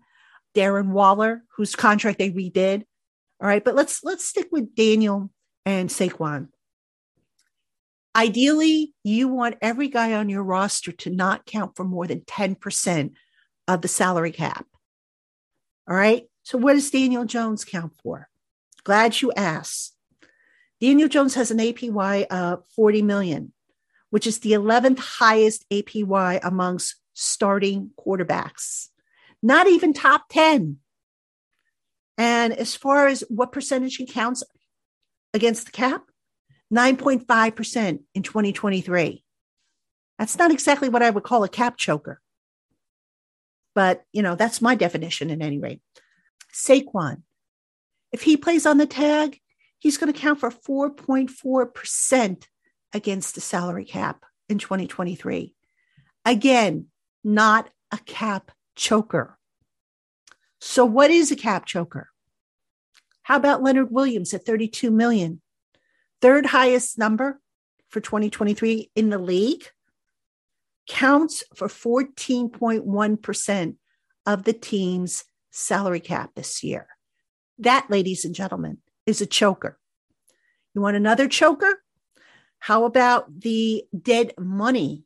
[0.55, 2.85] Darren Waller, whose contract they redid.
[3.41, 5.31] All right, but let's let's stick with Daniel
[5.67, 6.49] and Saquon.
[8.15, 13.13] Ideally, you want every guy on your roster to not count for more than 10%
[13.67, 14.67] of the salary cap.
[15.89, 16.25] All right.
[16.43, 18.29] So, what does Daniel Jones count for?
[18.85, 19.97] Glad you asked.
[20.81, 23.53] Daniel Jones has an APY of 40 million,
[24.11, 28.89] which is the 11th highest APY amongst starting quarterbacks,
[29.43, 30.79] not even top 10.
[32.19, 34.43] And as far as what percentage he counts
[35.35, 36.03] against the cap,
[36.73, 39.25] 9.5% in 2023.
[40.19, 42.21] That's not exactly what I would call a cap choker.
[43.75, 45.81] But, you know, that's my definition at any rate.
[46.53, 47.23] Saquon,
[48.13, 49.41] if he plays on the tag,
[49.79, 52.45] he's going to count for 4.4%
[52.93, 55.55] against the salary cap in 2023.
[56.25, 56.87] Again,
[57.25, 59.39] not a cap choker.
[60.61, 62.09] So, what is a cap choker?
[63.23, 65.41] How about Leonard Williams at 32 million?
[66.21, 67.41] Third highest number
[67.89, 69.65] for 2023 in the league,
[70.89, 73.77] counts for 14.1%
[74.27, 76.87] of the team's salary cap this year.
[77.59, 79.79] That, ladies and gentlemen, is a choker.
[80.75, 81.83] You want another choker?
[82.59, 85.05] How about the dead money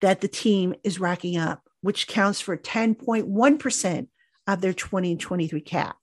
[0.00, 4.08] that the team is racking up, which counts for 10.1%
[4.46, 5.96] of their 2023 cap.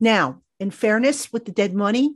[0.00, 2.14] Now, in fairness with the dead money,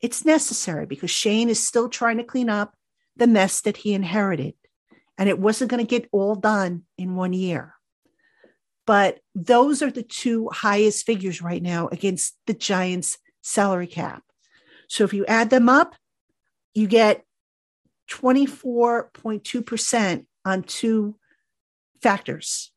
[0.00, 2.74] it's necessary because Schoen is still trying to clean up
[3.16, 4.54] the mess that he inherited.
[5.18, 7.74] And it wasn't going to get all done in one year.
[8.86, 14.22] But those are the two highest figures right now against the Giants' salary cap.
[14.88, 15.94] So if you add them up,
[16.74, 17.24] you get
[18.12, 21.16] 24.2% on two
[22.02, 22.70] factors.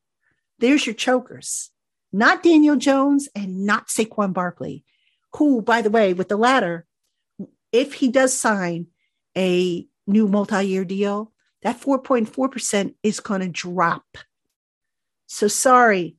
[0.60, 1.72] There's your chokers,
[2.14, 4.86] not Daniel Jones and not Saquon Barkley,
[5.36, 6.86] who, by the way, with the latter,
[7.72, 8.88] if he does sign
[9.36, 14.06] a new multi year deal, that 4.4% is going to drop.
[15.28, 16.16] So sorry,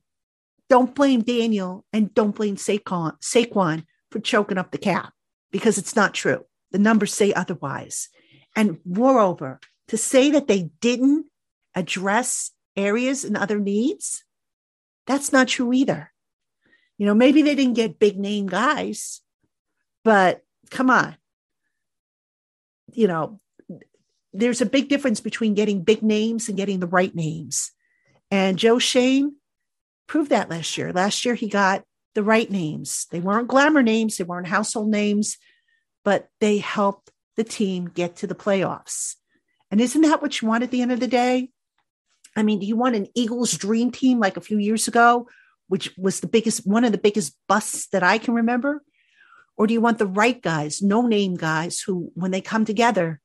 [0.69, 5.13] don't blame Daniel and don't blame Saquon, Saquon for choking up the cap
[5.51, 6.45] because it's not true.
[6.71, 8.09] The numbers say otherwise.
[8.57, 11.27] And moreover, to say that they didn't
[11.75, 14.25] address areas and other needs,
[15.05, 16.11] that's not true either.
[16.97, 19.21] You know, maybe they didn't get big name guys,
[20.03, 20.41] but
[20.71, 21.15] come on.
[22.91, 23.39] You know,
[24.33, 27.71] there's a big difference between getting big names and getting the right names.
[28.31, 29.35] And Joe Schoen
[30.07, 30.91] proved that last year.
[30.91, 31.83] Last year, he got
[32.15, 33.05] the right names.
[33.11, 35.37] They weren't glamour names, they weren't household names,
[36.03, 39.15] but they helped the team get to the playoffs.
[39.71, 41.49] And isn't that what you want at the end of the day?
[42.35, 45.27] I mean, do you want an Eagles dream team like a few years ago,
[45.67, 48.83] which was the biggest, one of the biggest busts that I can remember?
[49.55, 53.19] Or do you want the right guys, no name guys who, when they come together,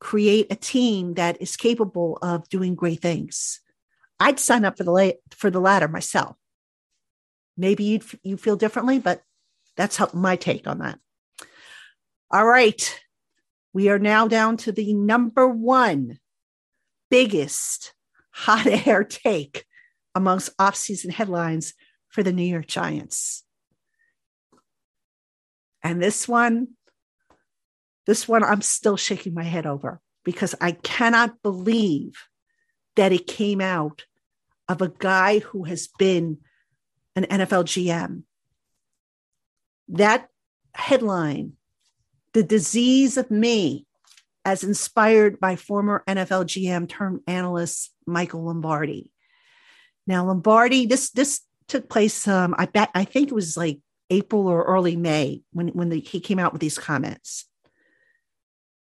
[0.00, 3.60] create a team that is capable of doing great things?
[4.18, 6.36] I'd sign up for the la- for the latter myself.
[7.56, 9.22] Maybe you you feel differently, but
[9.76, 10.98] that's how, my take on that.
[12.30, 13.00] All right,
[13.72, 16.18] we are now down to the number one
[17.10, 17.94] biggest
[18.30, 19.64] hot air take
[20.14, 21.74] amongst offseason headlines
[22.08, 23.44] for the New York Giants.
[25.82, 26.68] And this one,
[28.06, 32.12] this one, I'm still shaking my head over because I cannot believe
[32.96, 34.04] that it came out
[34.68, 36.38] of a guy who has been
[37.16, 38.24] an NFL GM.
[39.88, 40.28] That
[40.74, 41.54] headline,
[42.32, 43.86] The Disease of Me,
[44.44, 49.10] as inspired by former NFL GM turned analyst Michael Lombardi.
[50.06, 52.26] Now, Lombardi, this this took place.
[52.26, 56.00] Um, I bet I think it was like April or early May when when the,
[56.00, 57.46] he came out with these comments,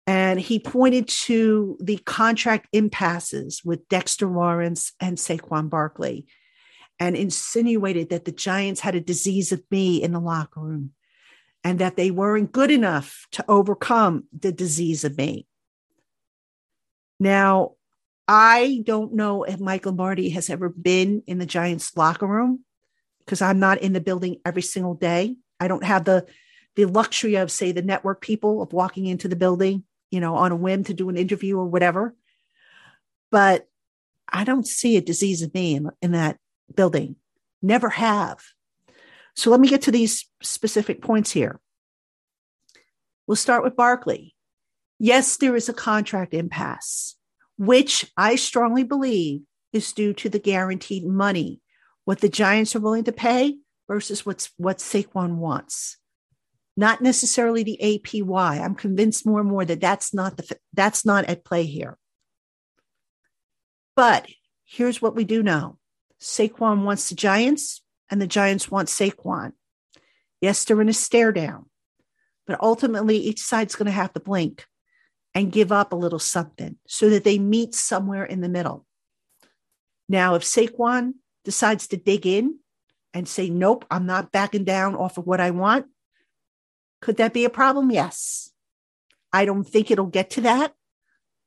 [0.08, 6.28] and he pointed to the contract impasses with Dexter Lawrence and Saquon Barkley,
[7.00, 10.92] and insinuated that the Giants had a disease of me in the locker room,
[11.64, 15.46] and that they weren't good enough to overcome the disease of me.
[17.20, 17.74] Now,
[18.28, 22.64] I don't know if Mike Lombardi has ever been in the Giants locker room
[23.20, 25.36] because I'm not in the building every single day.
[25.60, 26.26] I don't have the
[26.76, 30.52] the luxury of say the network people of walking into the building, you know, on
[30.52, 32.16] a whim to do an interview or whatever.
[33.30, 33.68] But
[34.28, 36.38] I don't see a disease of me in, in that
[36.74, 37.18] building.
[37.62, 38.42] Never have.
[39.36, 41.60] So let me get to these specific points here.
[43.28, 44.36] We'll start with Barkley.
[45.00, 47.16] Yes, there is a contract impasse
[47.62, 49.42] which I strongly believe
[49.72, 51.62] is due to the guaranteed money,
[52.06, 55.98] what the Giants are willing to pay versus what's what Saquon wants.
[56.76, 58.60] Not necessarily the APY.
[58.60, 62.00] I'm convinced more and more that that's not the that's not at play here.
[63.96, 64.28] But
[64.66, 65.78] here's what we do know:
[66.20, 69.54] Saquon wants the Giants, and the Giants want Saquon.
[70.42, 71.68] Yes, they're in a stare down,
[72.46, 74.66] but ultimately each side's going to have to blink
[75.34, 78.86] and give up a little something so that they meet somewhere in the middle.
[80.10, 81.14] Now, if Saquon
[81.46, 82.60] decides to dig in
[83.14, 85.86] and say, nope, I'm not backing down off of what I want,
[87.02, 87.92] could that be a problem?
[87.92, 88.52] Yes.
[89.32, 90.74] I don't think it'll get to that,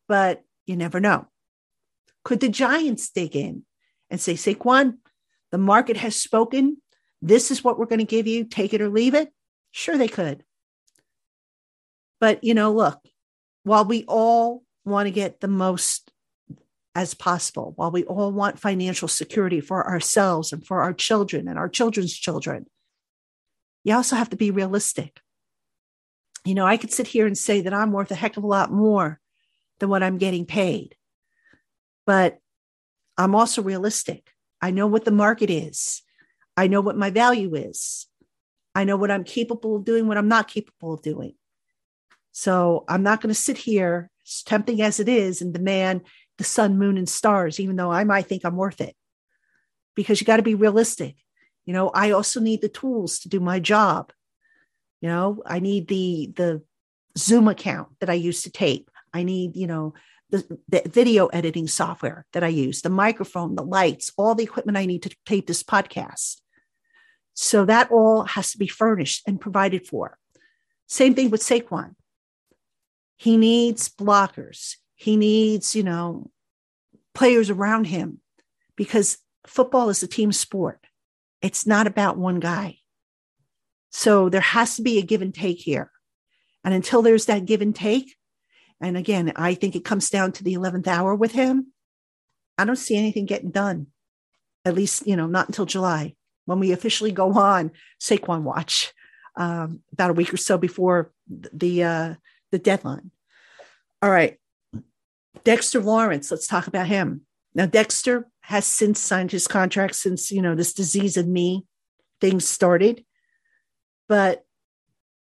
[0.08, 1.26] but you never know.
[2.24, 3.64] Could the Giants dig in
[4.08, 4.96] and say, Saquon,
[5.54, 6.78] the market has spoken.
[7.22, 8.42] This is what we're going to give you.
[8.42, 9.32] Take it or leave it.
[9.70, 10.42] Sure, they could.
[12.18, 12.98] But, you know, look,
[13.62, 16.10] while we all want to get the most
[16.96, 21.56] as possible, while we all want financial security for ourselves and for our children and
[21.56, 22.66] our children's children,
[23.84, 25.20] you also have to be realistic.
[26.44, 28.48] You know, I could sit here and say that I'm worth a heck of a
[28.48, 29.20] lot more
[29.78, 30.96] than what I'm getting paid,
[32.08, 32.40] but
[33.16, 34.33] I'm also realistic.
[34.64, 36.00] I know what the market is,
[36.56, 38.06] I know what my value is,
[38.74, 41.34] I know what I'm capable of doing, what I'm not capable of doing.
[42.32, 46.00] So I'm not going to sit here, as tempting as it is, and demand
[46.38, 48.96] the sun, moon, and stars, even though I might think I'm worth it.
[49.94, 51.16] Because you got to be realistic.
[51.66, 54.12] You know, I also need the tools to do my job.
[55.02, 56.62] You know, I need the the
[57.18, 58.90] Zoom account that I use to tape.
[59.12, 59.92] I need, you know,
[60.42, 64.78] the, the video editing software that I use, the microphone, the lights, all the equipment
[64.78, 66.40] I need to tape this podcast.
[67.34, 70.18] So that all has to be furnished and provided for.
[70.86, 71.94] Same thing with Saquon.
[73.16, 74.76] He needs blockers.
[74.94, 76.30] He needs, you know,
[77.14, 78.20] players around him
[78.76, 80.84] because football is a team sport.
[81.42, 82.78] It's not about one guy.
[83.90, 85.90] So there has to be a give and take here.
[86.64, 88.16] And until there's that give and take,
[88.80, 91.72] and again, I think it comes down to the 11th hour with him,
[92.58, 93.88] I don't see anything getting done.
[94.64, 96.14] At least, you know, not until July
[96.46, 98.92] when we officially go on Saquon watch
[99.36, 102.14] um, about a week or so before the uh,
[102.50, 103.10] the deadline.
[104.02, 104.38] All right.
[105.42, 107.22] Dexter Lawrence, let's talk about him.
[107.54, 111.64] Now, Dexter has since signed his contract since, you know, this disease of me
[112.20, 113.04] thing started.
[114.08, 114.44] But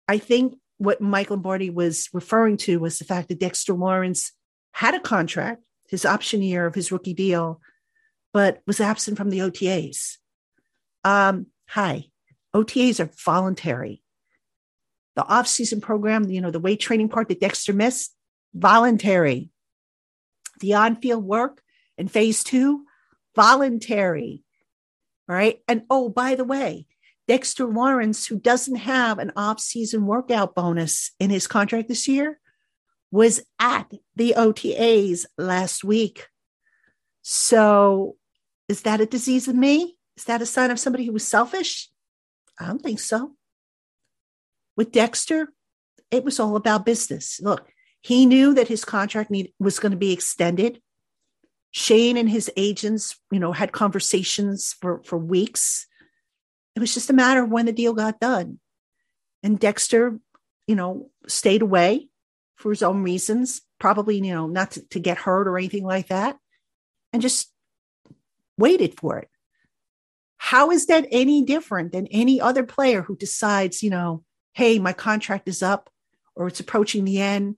[0.08, 4.32] I think what Mike Lombardi was referring to was the fact that Dexter Lawrence
[4.72, 7.60] had a contract, his option year of his rookie deal,
[8.32, 10.16] but was absent from the OTAs.
[11.04, 12.06] Um, hi,
[12.54, 14.02] OTAs are voluntary
[15.16, 18.14] the off-season program, you know, the weight training part that Dexter missed,
[18.52, 19.50] voluntary.
[20.60, 21.62] The on-field work
[21.98, 22.84] in phase two,
[23.34, 24.42] voluntary.
[25.28, 25.60] All right.
[25.68, 26.86] And oh, by the way,
[27.26, 32.38] Dexter Lawrence, who doesn't have an off-season workout bonus in his contract this year,
[33.10, 36.26] was at the OTAs last week.
[37.22, 38.16] So
[38.68, 39.96] is that a disease of me?
[40.16, 41.90] Is that a sign of somebody who was selfish?
[42.58, 43.34] I don't think so.
[44.76, 45.48] With Dexter,
[46.10, 47.40] it was all about business.
[47.40, 47.68] Look,
[48.02, 50.80] he knew that his contract need, was going to be extended.
[51.70, 55.86] Schoen and his agents, you know, had conversations for, for weeks.
[56.76, 58.58] It was just a matter of when the deal got done.
[59.42, 60.18] and Dexter,
[60.66, 62.08] you know, stayed away
[62.56, 66.08] for his own reasons, probably, you know, not to, to get hurt or anything like
[66.08, 66.38] that,
[67.12, 67.52] and just
[68.56, 69.28] waited for it.
[70.38, 74.92] How is that any different than any other player who decides, you know, hey, my
[74.92, 75.90] contract is up
[76.34, 77.56] or it's approaching the end?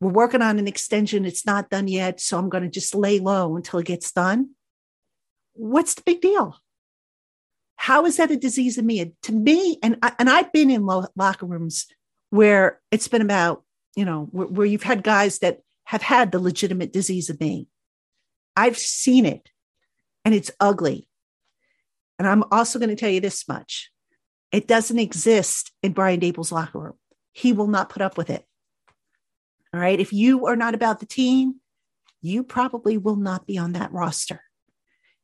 [0.00, 1.24] We're working on an extension.
[1.24, 2.20] It's not done yet.
[2.20, 4.50] So I'm going to just lay low until it gets done.
[5.54, 6.56] What's the big deal?
[7.82, 9.12] How is that a disease of me?
[9.22, 11.88] To me, and I, and I've been in lo- locker rooms
[12.30, 13.64] where it's been about,
[13.96, 17.66] you know, where, where you've had guys that have had the legitimate disease of me.
[18.54, 19.48] I've seen it
[20.24, 21.08] and it's ugly.
[22.20, 23.90] And I'm also going to tell you this much
[24.52, 26.98] it doesn't exist in Brian Daboll's locker room.
[27.32, 28.44] He will not put up with it.
[29.74, 29.98] All right.
[29.98, 31.56] If you are not about the team,
[32.20, 34.40] you probably will not be on that roster.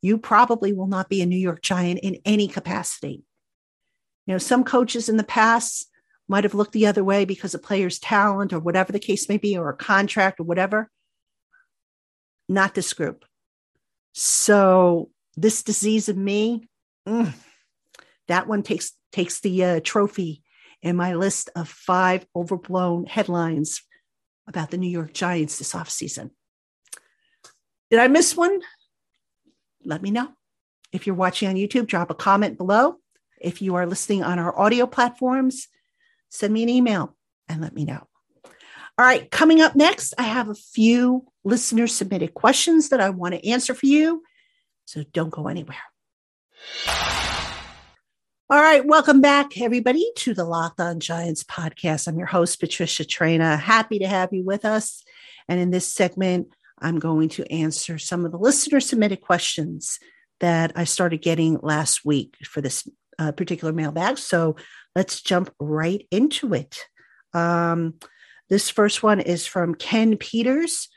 [0.01, 3.25] You probably will not be a New York Giant in any capacity.
[4.27, 5.91] You know, some coaches in the past
[6.29, 9.39] might have looked the other way because of players' talent or whatever the case may
[9.39, 10.91] be, or a contract or whatever.
[12.49, 13.25] Not this group.
[14.13, 16.69] So this disease of me,
[17.07, 17.33] mm,
[18.29, 20.43] that one takes takes the uh, trophy
[20.83, 23.81] in my list of five overblown headlines
[24.47, 26.31] about the New York Giants this offseason.
[27.91, 28.61] Did I miss one?
[29.89, 30.29] Let me know.
[30.93, 32.97] If you're watching on YouTube, drop a comment below.
[33.41, 35.67] If you are listening on our audio platforms,
[36.29, 37.17] send me an email
[37.49, 38.07] and let me know.
[38.45, 43.35] All right, coming up next, I have a few listener submitted questions that I want
[43.35, 44.23] to answer for you.
[44.85, 45.79] So don't go anywhere.
[48.51, 52.09] All right, welcome back, everybody, to the Locked On Giants podcast.
[52.09, 53.59] I'm your host, Patricia Traina.
[53.59, 55.03] Happy to have you with us.
[55.49, 56.49] And in this segment,
[56.81, 59.99] I'm going to answer some of the listener submitted questions
[60.41, 64.19] that I started getting last week for this uh, particular mailbag.
[64.19, 64.57] So
[64.95, 66.79] let's jump right into it.
[67.35, 67.95] Um,
[68.49, 70.89] this first one is from Ken Peters,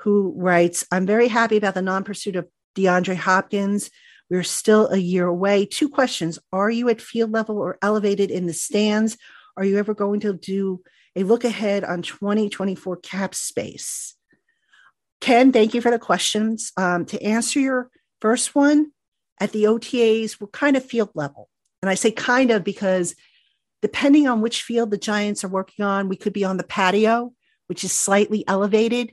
[0.00, 3.90] who writes I'm very happy about the non pursuit of DeAndre Hopkins.
[4.30, 5.64] We're still a year away.
[5.64, 9.16] Two questions Are you at field level or elevated in the stands?
[9.56, 10.82] Are you ever going to do
[11.16, 14.14] a look ahead on 2024 cap space?
[15.20, 16.72] Ken, thank you for the questions.
[16.76, 17.90] Um, to answer your
[18.20, 18.92] first one,
[19.40, 21.48] at the OTAs, we're kind of field level.
[21.82, 23.14] And I say kind of because
[23.82, 27.32] depending on which field the Giants are working on, we could be on the patio,
[27.68, 29.12] which is slightly elevated,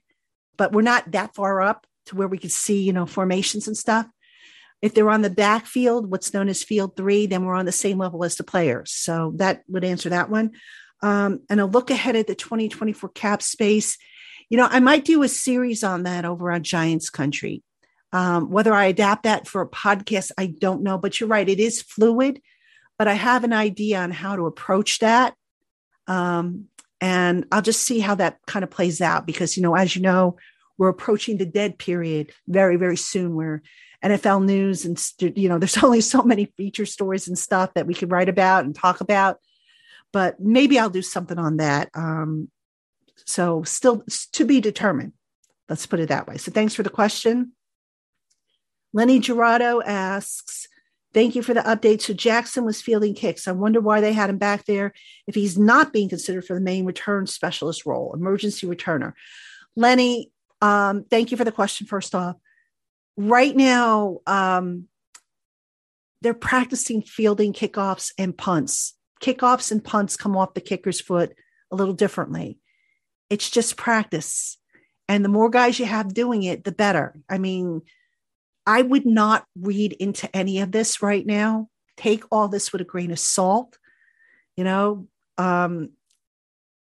[0.58, 3.78] but we're not that far up to where we could see, you know, formations and
[3.78, 4.08] stuff.
[4.82, 7.98] If they're on the backfield, what's known as field three, then we're on the same
[7.98, 8.92] level as the players.
[8.92, 10.52] So that would answer that one.
[11.02, 13.98] Um, and a look ahead at the 2024 cap space.
[14.50, 17.64] You know, I might do a series on that over on Giants Country.
[18.14, 20.98] Um, whether I adapt that for a podcast, I don't know.
[20.98, 22.42] But you're right, it is fluid.
[22.98, 25.36] But I have an idea on how to approach that.
[26.08, 26.66] Um,
[27.02, 30.02] and I'll just see how that kind of plays out because, you know, as you
[30.02, 30.38] know,
[30.78, 33.62] we're approaching the dead period very, very soon where
[34.06, 35.02] NFL news and
[35.38, 38.64] you know there's only so many feature stories and stuff that we could write about
[38.66, 39.40] and talk about
[40.14, 42.50] but maybe I'll do something on that um,
[43.26, 45.14] so still to be determined
[45.70, 47.52] let's put it that way so thanks for the question
[48.94, 50.68] Lenny Gerardo asks
[51.14, 52.02] Thank you for the update.
[52.02, 53.48] So Jackson was fielding kicks.
[53.48, 54.92] I wonder why they had him back there
[55.28, 59.14] if he's not being considered for the main return specialist role, emergency returner.
[59.78, 60.30] Lenny,
[60.62, 62.36] um, thank you for the question, first off
[63.18, 64.88] right now um,
[66.22, 68.94] they're practicing fielding kickoffs and punts.
[69.22, 71.34] Kickoffs and punts come off the kicker's foot
[71.72, 72.60] a little differently.
[73.30, 74.58] It's just practice.
[75.08, 77.16] And the more guys you have doing it, the better.
[77.30, 77.82] I mean,
[78.66, 81.70] I would not read into any of this right now.
[81.98, 83.78] Take all this with a grain of salt.
[84.58, 85.08] You know,
[85.38, 85.92] um,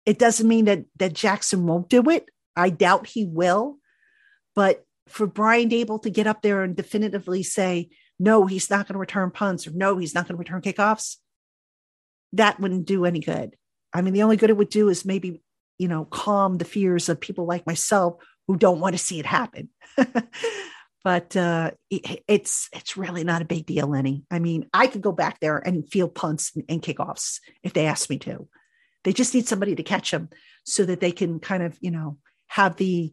[0.07, 2.27] it doesn't mean that that Jackson won't do it.
[2.57, 3.79] I doubt he will,
[4.55, 8.95] but for Brian Daboll to get up there and definitively say, no, he's not going
[8.95, 11.17] to return punts or no, he's not going to return kickoffs,
[12.33, 13.57] that wouldn't do any good.
[13.93, 15.43] I mean, the only good it would do is maybe,
[15.79, 18.17] you know, calm the fears of people like myself
[18.47, 19.69] who don't want to see it happen.
[21.05, 24.25] but uh, it, it's it's really not a big deal, Lenny.
[24.31, 27.87] I mean, I could go back there and feel punts and, and kickoffs if they
[27.87, 28.49] asked me to.
[29.05, 30.31] They just need somebody to catch them
[30.65, 32.19] so that they can kind of, you know,
[32.49, 33.13] have the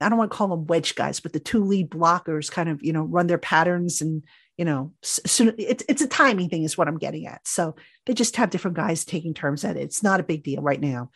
[0.00, 2.82] I don't want to call them wedge guys, but the two lead blockers kind of,
[2.82, 4.22] you know, run their patterns and,
[4.58, 7.46] you know, it's, it's a timing thing is what I'm getting at.
[7.46, 9.82] So they just have different guys taking turns at it.
[9.82, 11.10] It's not a big deal right now.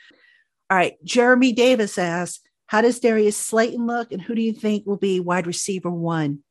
[0.71, 0.95] All right.
[1.05, 5.19] Jeremy Davis asks, how does Darius Slayton look and who do you think will be
[5.19, 6.45] wide receiver one?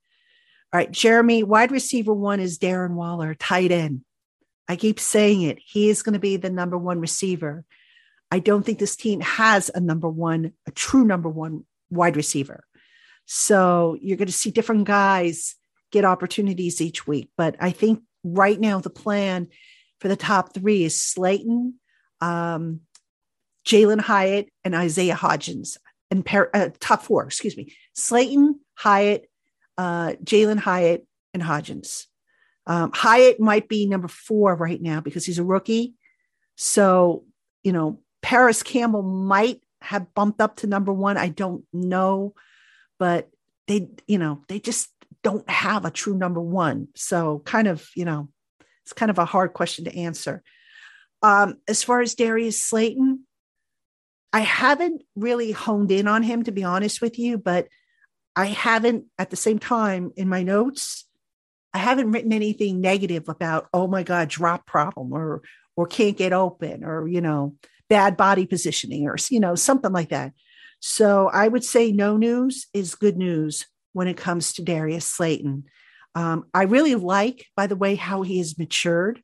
[0.72, 4.02] All right, Jeremy, wide receiver one is Darren Waller, tight end.
[4.68, 5.58] I keep saying it.
[5.66, 7.64] He is going to be the number one receiver.
[8.30, 12.66] I don't think this team has a number one, a true number one wide receiver.
[13.26, 15.56] So you're going to see different guys
[15.92, 17.30] get opportunities each week.
[17.36, 19.48] But I think right now the plan
[20.02, 21.76] for the top three is Slayton,
[22.22, 22.82] um,
[23.70, 25.78] Jalin Hyatt, and Isaiah Hodgins.
[26.12, 29.30] And par- uh, top four, excuse me, Slayton, Hyatt,
[29.78, 31.06] uh, Jalin Hyatt,
[31.36, 32.06] and Hodgins.
[32.66, 35.94] Um, Hyatt might be number four right now because he's a rookie.
[36.56, 37.26] So,
[37.64, 41.18] you know, Parris Campbell might have bumped up to number one.
[41.18, 42.34] I don't know,
[42.98, 43.30] but
[43.68, 44.90] they, you know, they just
[45.24, 46.88] don't have a true number one.
[46.96, 48.30] So, kind of, you know,
[48.84, 50.42] it's kind of a hard question to answer.
[51.22, 53.26] Um, as far as Darius Slayton,
[54.32, 57.68] I haven't really honed in on him, to be honest with you, but
[58.36, 61.06] I haven't at the same time in my notes,
[61.74, 65.42] I haven't written anything negative about, oh my God, drop problem or
[65.76, 67.56] or can't get open or, you know,
[67.90, 70.34] bad body positioning or, you know, something like that.
[70.80, 75.66] So I would say no news is good news when it comes to Darius Slayton.
[76.16, 79.22] Um, I really like, by the way, how he has matured,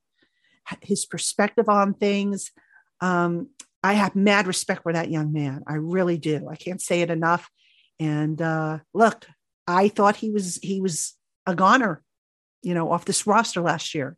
[0.82, 2.52] his perspective on things.
[3.02, 3.50] Um,
[3.86, 5.62] I have mad respect for that young man.
[5.68, 6.50] I really do.
[6.50, 7.48] I can't say it enough.
[8.00, 9.28] And uh, look,
[9.68, 11.14] I thought he was he was
[11.46, 12.02] a goner,
[12.64, 14.18] you know, off this roster last year,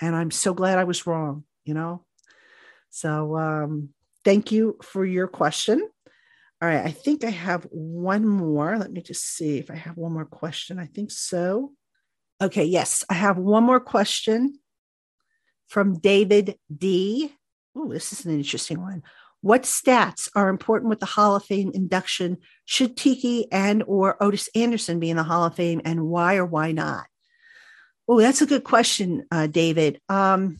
[0.00, 1.42] and I'm so glad I was wrong.
[1.64, 2.04] You know,
[2.90, 3.88] so um,
[4.24, 5.88] thank you for your question.
[6.62, 8.78] All right, I think I have one more.
[8.78, 10.78] Let me just see if I have one more question.
[10.78, 11.72] I think so.
[12.40, 14.60] Okay, yes, I have one more question
[15.66, 17.32] from David D.
[17.76, 19.02] Oh, this is an interesting one.
[19.40, 22.38] What stats are important with the Hall of Fame induction?
[22.64, 26.46] Should Tiki and or Ottis Anderson be in the Hall of Fame, and why or
[26.46, 27.06] why not?
[28.08, 30.00] Oh, that's a good question, uh, David.
[30.08, 30.58] Um,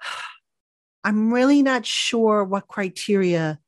[1.04, 3.58] I'm really not sure what criteria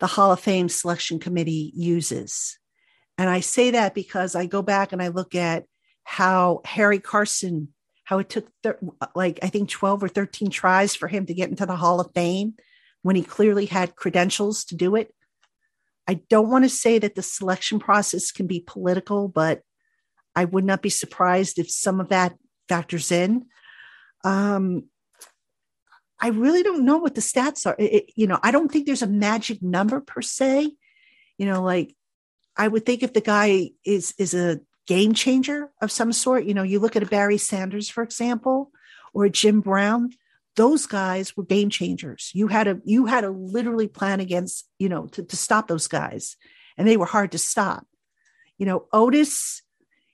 [0.00, 2.58] the Hall of Fame selection committee uses.
[3.16, 5.64] And I say that because I go back and I look at
[6.04, 7.74] how Harry Carson
[8.08, 8.48] how it took
[9.14, 12.10] like I think 12 or 13 tries for him to get into the Hall of
[12.14, 12.54] Fame
[13.02, 15.14] when he clearly had credentials to do it.
[16.06, 19.60] I don't want to say that the selection process can be political, but
[20.34, 22.34] I would not be surprised if some of that
[22.66, 23.44] factors in.
[24.24, 24.84] Um,
[26.18, 27.76] I really don't know what the stats are.
[27.78, 30.72] It, you know, I don't think there's a magic number per se.
[31.36, 31.94] You know, like
[32.56, 36.44] I would think if the guy is is a game changer of some sort.
[36.44, 38.72] You know, you look at a Barry Sanders, for example,
[39.12, 40.10] or a Jim Brown.
[40.56, 42.32] Those guys were game changers.
[42.34, 45.86] You had to you had to literally plan against, you know, to, to stop those
[45.86, 46.36] guys.
[46.76, 47.86] And they were hard to stop.
[48.56, 49.62] You know, Ottis,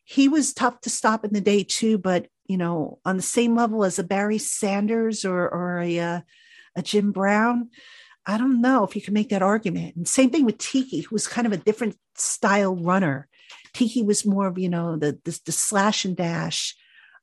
[0.03, 3.55] he was tough to stop in the day too, but you know, on the same
[3.55, 6.21] level as a Barry Sanders or or a uh,
[6.77, 7.71] a Jim Brown,
[8.27, 9.97] I don't know if you can make that argument.
[9.97, 13.29] And same thing with Tiki, who was kind of a different style runner.
[13.75, 16.75] Tiki was more of, you know, the, the, the slash and dash,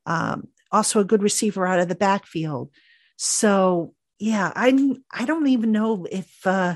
[0.05, 2.69] um, also a good receiver out of the backfield.
[3.17, 6.75] So yeah, I'm, I don't even know if, uh,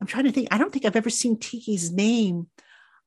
[0.00, 2.48] I'm trying to think, I don't think I've ever seen Tiki's name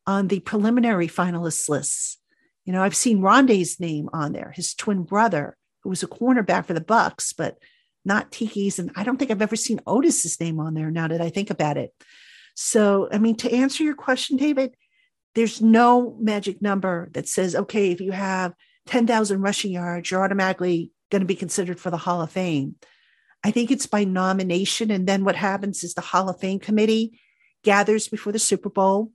[0.07, 2.17] on the preliminary finalists lists.
[2.65, 6.65] You know, I've seen Rondé's name on there, his twin brother, who was a cornerback
[6.65, 7.57] for the Bucs, but
[8.03, 8.79] not Tiki's.
[8.79, 11.49] And I don't think I've ever seen Ottis's name on there now that I think
[11.49, 11.93] about it.
[12.55, 14.75] So, I mean, to answer your question, David,
[15.35, 18.53] there's no magic number that says, okay, if you have
[18.87, 22.75] 10,000 rushing yards, you're automatically going to be considered for the Hall of Fame.
[23.43, 24.91] I think it's by nomination.
[24.91, 27.19] And then what happens is the Hall of Fame committee
[27.63, 29.11] gathers before the Super Bowl.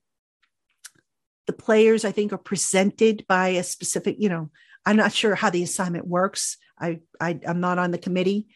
[1.47, 4.51] The players, I think, are presented by a specific, you know,
[4.87, 6.57] I'm not sure how the assignment works.
[6.79, 8.47] I, I am not on the committee,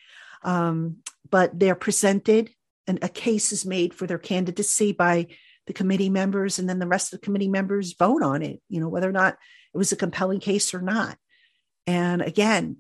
[0.43, 0.99] um,
[1.29, 2.51] but they're presented
[2.87, 5.27] and a case is made for their candidacy by
[5.67, 8.81] the committee members and then the rest of the committee members vote on it, you
[8.81, 9.37] know, whether or not
[9.75, 11.19] it was a compelling case or not.
[11.87, 12.79] And again,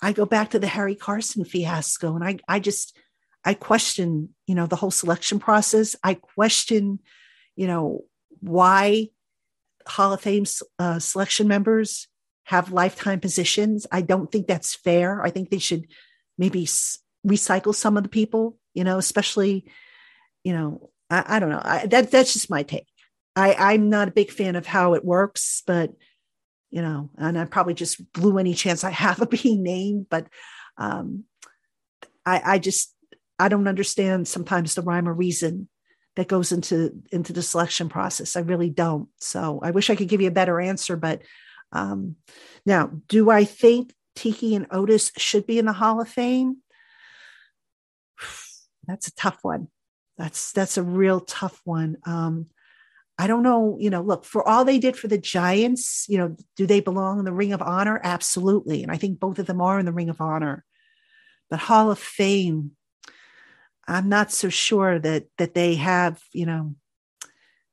[0.00, 2.96] I go back to the Harry Carson fiasco and I, I just,
[3.44, 5.96] I question, you know, the whole selection process.
[6.02, 6.98] I question,
[7.54, 8.04] you know,
[8.40, 9.08] why
[9.86, 10.44] Hall of Fame
[10.78, 12.08] uh, selection members
[12.44, 13.86] have lifetime positions.
[13.90, 15.22] I don't think that's fair.
[15.22, 15.86] I think they should
[16.38, 19.64] maybe s- recycle some of the people, you know, especially,
[20.44, 21.62] you know, I, I don't know.
[21.62, 22.86] I, that that's just my take.
[23.34, 25.92] I, I'm not a big fan of how it works, but
[26.70, 30.06] you know, and I probably just blew any chance I have of being named.
[30.08, 30.26] But
[30.78, 31.24] um,
[32.24, 32.94] I, I just
[33.38, 35.68] I don't understand sometimes the rhyme or reason
[36.16, 38.36] that goes into into the selection process.
[38.36, 39.08] I really don't.
[39.18, 40.96] So I wish I could give you a better answer.
[40.96, 41.22] But
[41.72, 42.16] um,
[42.64, 46.58] now, do I think Tiki and Ottis should be in the Hall of Fame?
[48.86, 49.68] That's a tough one.
[50.18, 51.96] That's that's a real tough one.
[52.06, 52.46] Um,
[53.18, 56.36] I don't know, you know, look, for all they did for the Giants, you know,
[56.54, 57.98] do they belong in the Ring of Honor?
[58.02, 58.82] Absolutely.
[58.82, 60.64] And I think both of them are in the Ring of Honor.
[61.48, 62.72] But Hall of Fame,
[63.88, 66.74] I'm not so sure that that they have, you know,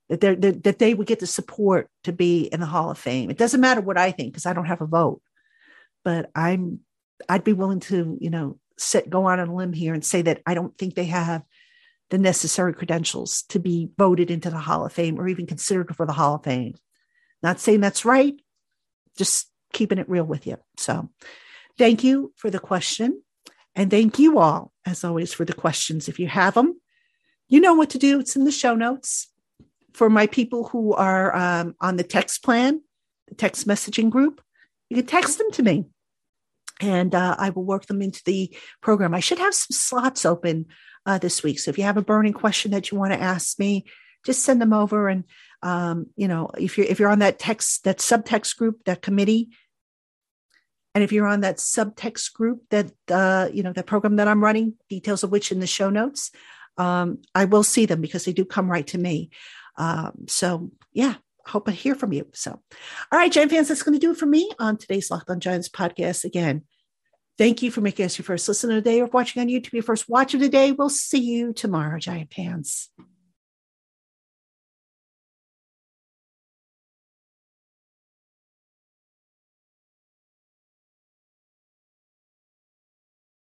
[0.10, 3.30] that they that they would get the support to be in the Hall of Fame.
[3.30, 5.22] It doesn't matter what I think because I don't have a vote,
[6.06, 6.80] but I'm
[7.28, 10.42] I'd be willing to, you know, sit go on a limb here and say that
[10.46, 11.44] I don't think they have
[12.14, 16.06] the necessary credentials to be voted into the Hall of Fame or even considered for
[16.06, 16.76] the Hall of Fame.
[17.42, 18.36] Not saying that's right,
[19.18, 20.58] just keeping it real with you.
[20.78, 21.10] So,
[21.76, 23.24] thank you for the question.
[23.76, 26.08] And thank you all, as always, for the questions.
[26.08, 26.80] If you have them,
[27.50, 28.20] you know what to do.
[28.20, 29.30] It's in the show notes.
[29.94, 32.80] For my people who are um, on the text plan,
[33.28, 34.40] the text messaging group,
[34.88, 35.86] you can text them to me
[36.82, 39.14] and uh, I will work them into the program.
[39.14, 40.66] I should have some slots open
[41.06, 41.60] uh, this week.
[41.60, 43.86] So if you have a burning question that you want to ask me,
[44.26, 45.10] just send them over.
[45.10, 45.26] And
[45.62, 49.50] um, you know, if you're if you're on that text that subtext group, that committee,
[50.96, 54.44] and if you're on that subtext group, that uh, you know that program that I'm
[54.44, 56.32] running, details of which in the show notes,
[56.78, 59.30] um, I will see them because they do come right to me.
[59.78, 61.16] Um, so yeah,
[61.46, 62.28] hope I hear from you.
[62.34, 65.30] So, all right, Giant fans, that's going to do it for me on today's Locked
[65.30, 66.24] On Giants podcast.
[66.24, 66.64] Again,
[67.38, 69.74] Thank you for making us your first listener of the day or watching on YouTube,
[69.74, 70.72] your first watch of the day.
[70.72, 72.90] We'll see you tomorrow, Giant fans.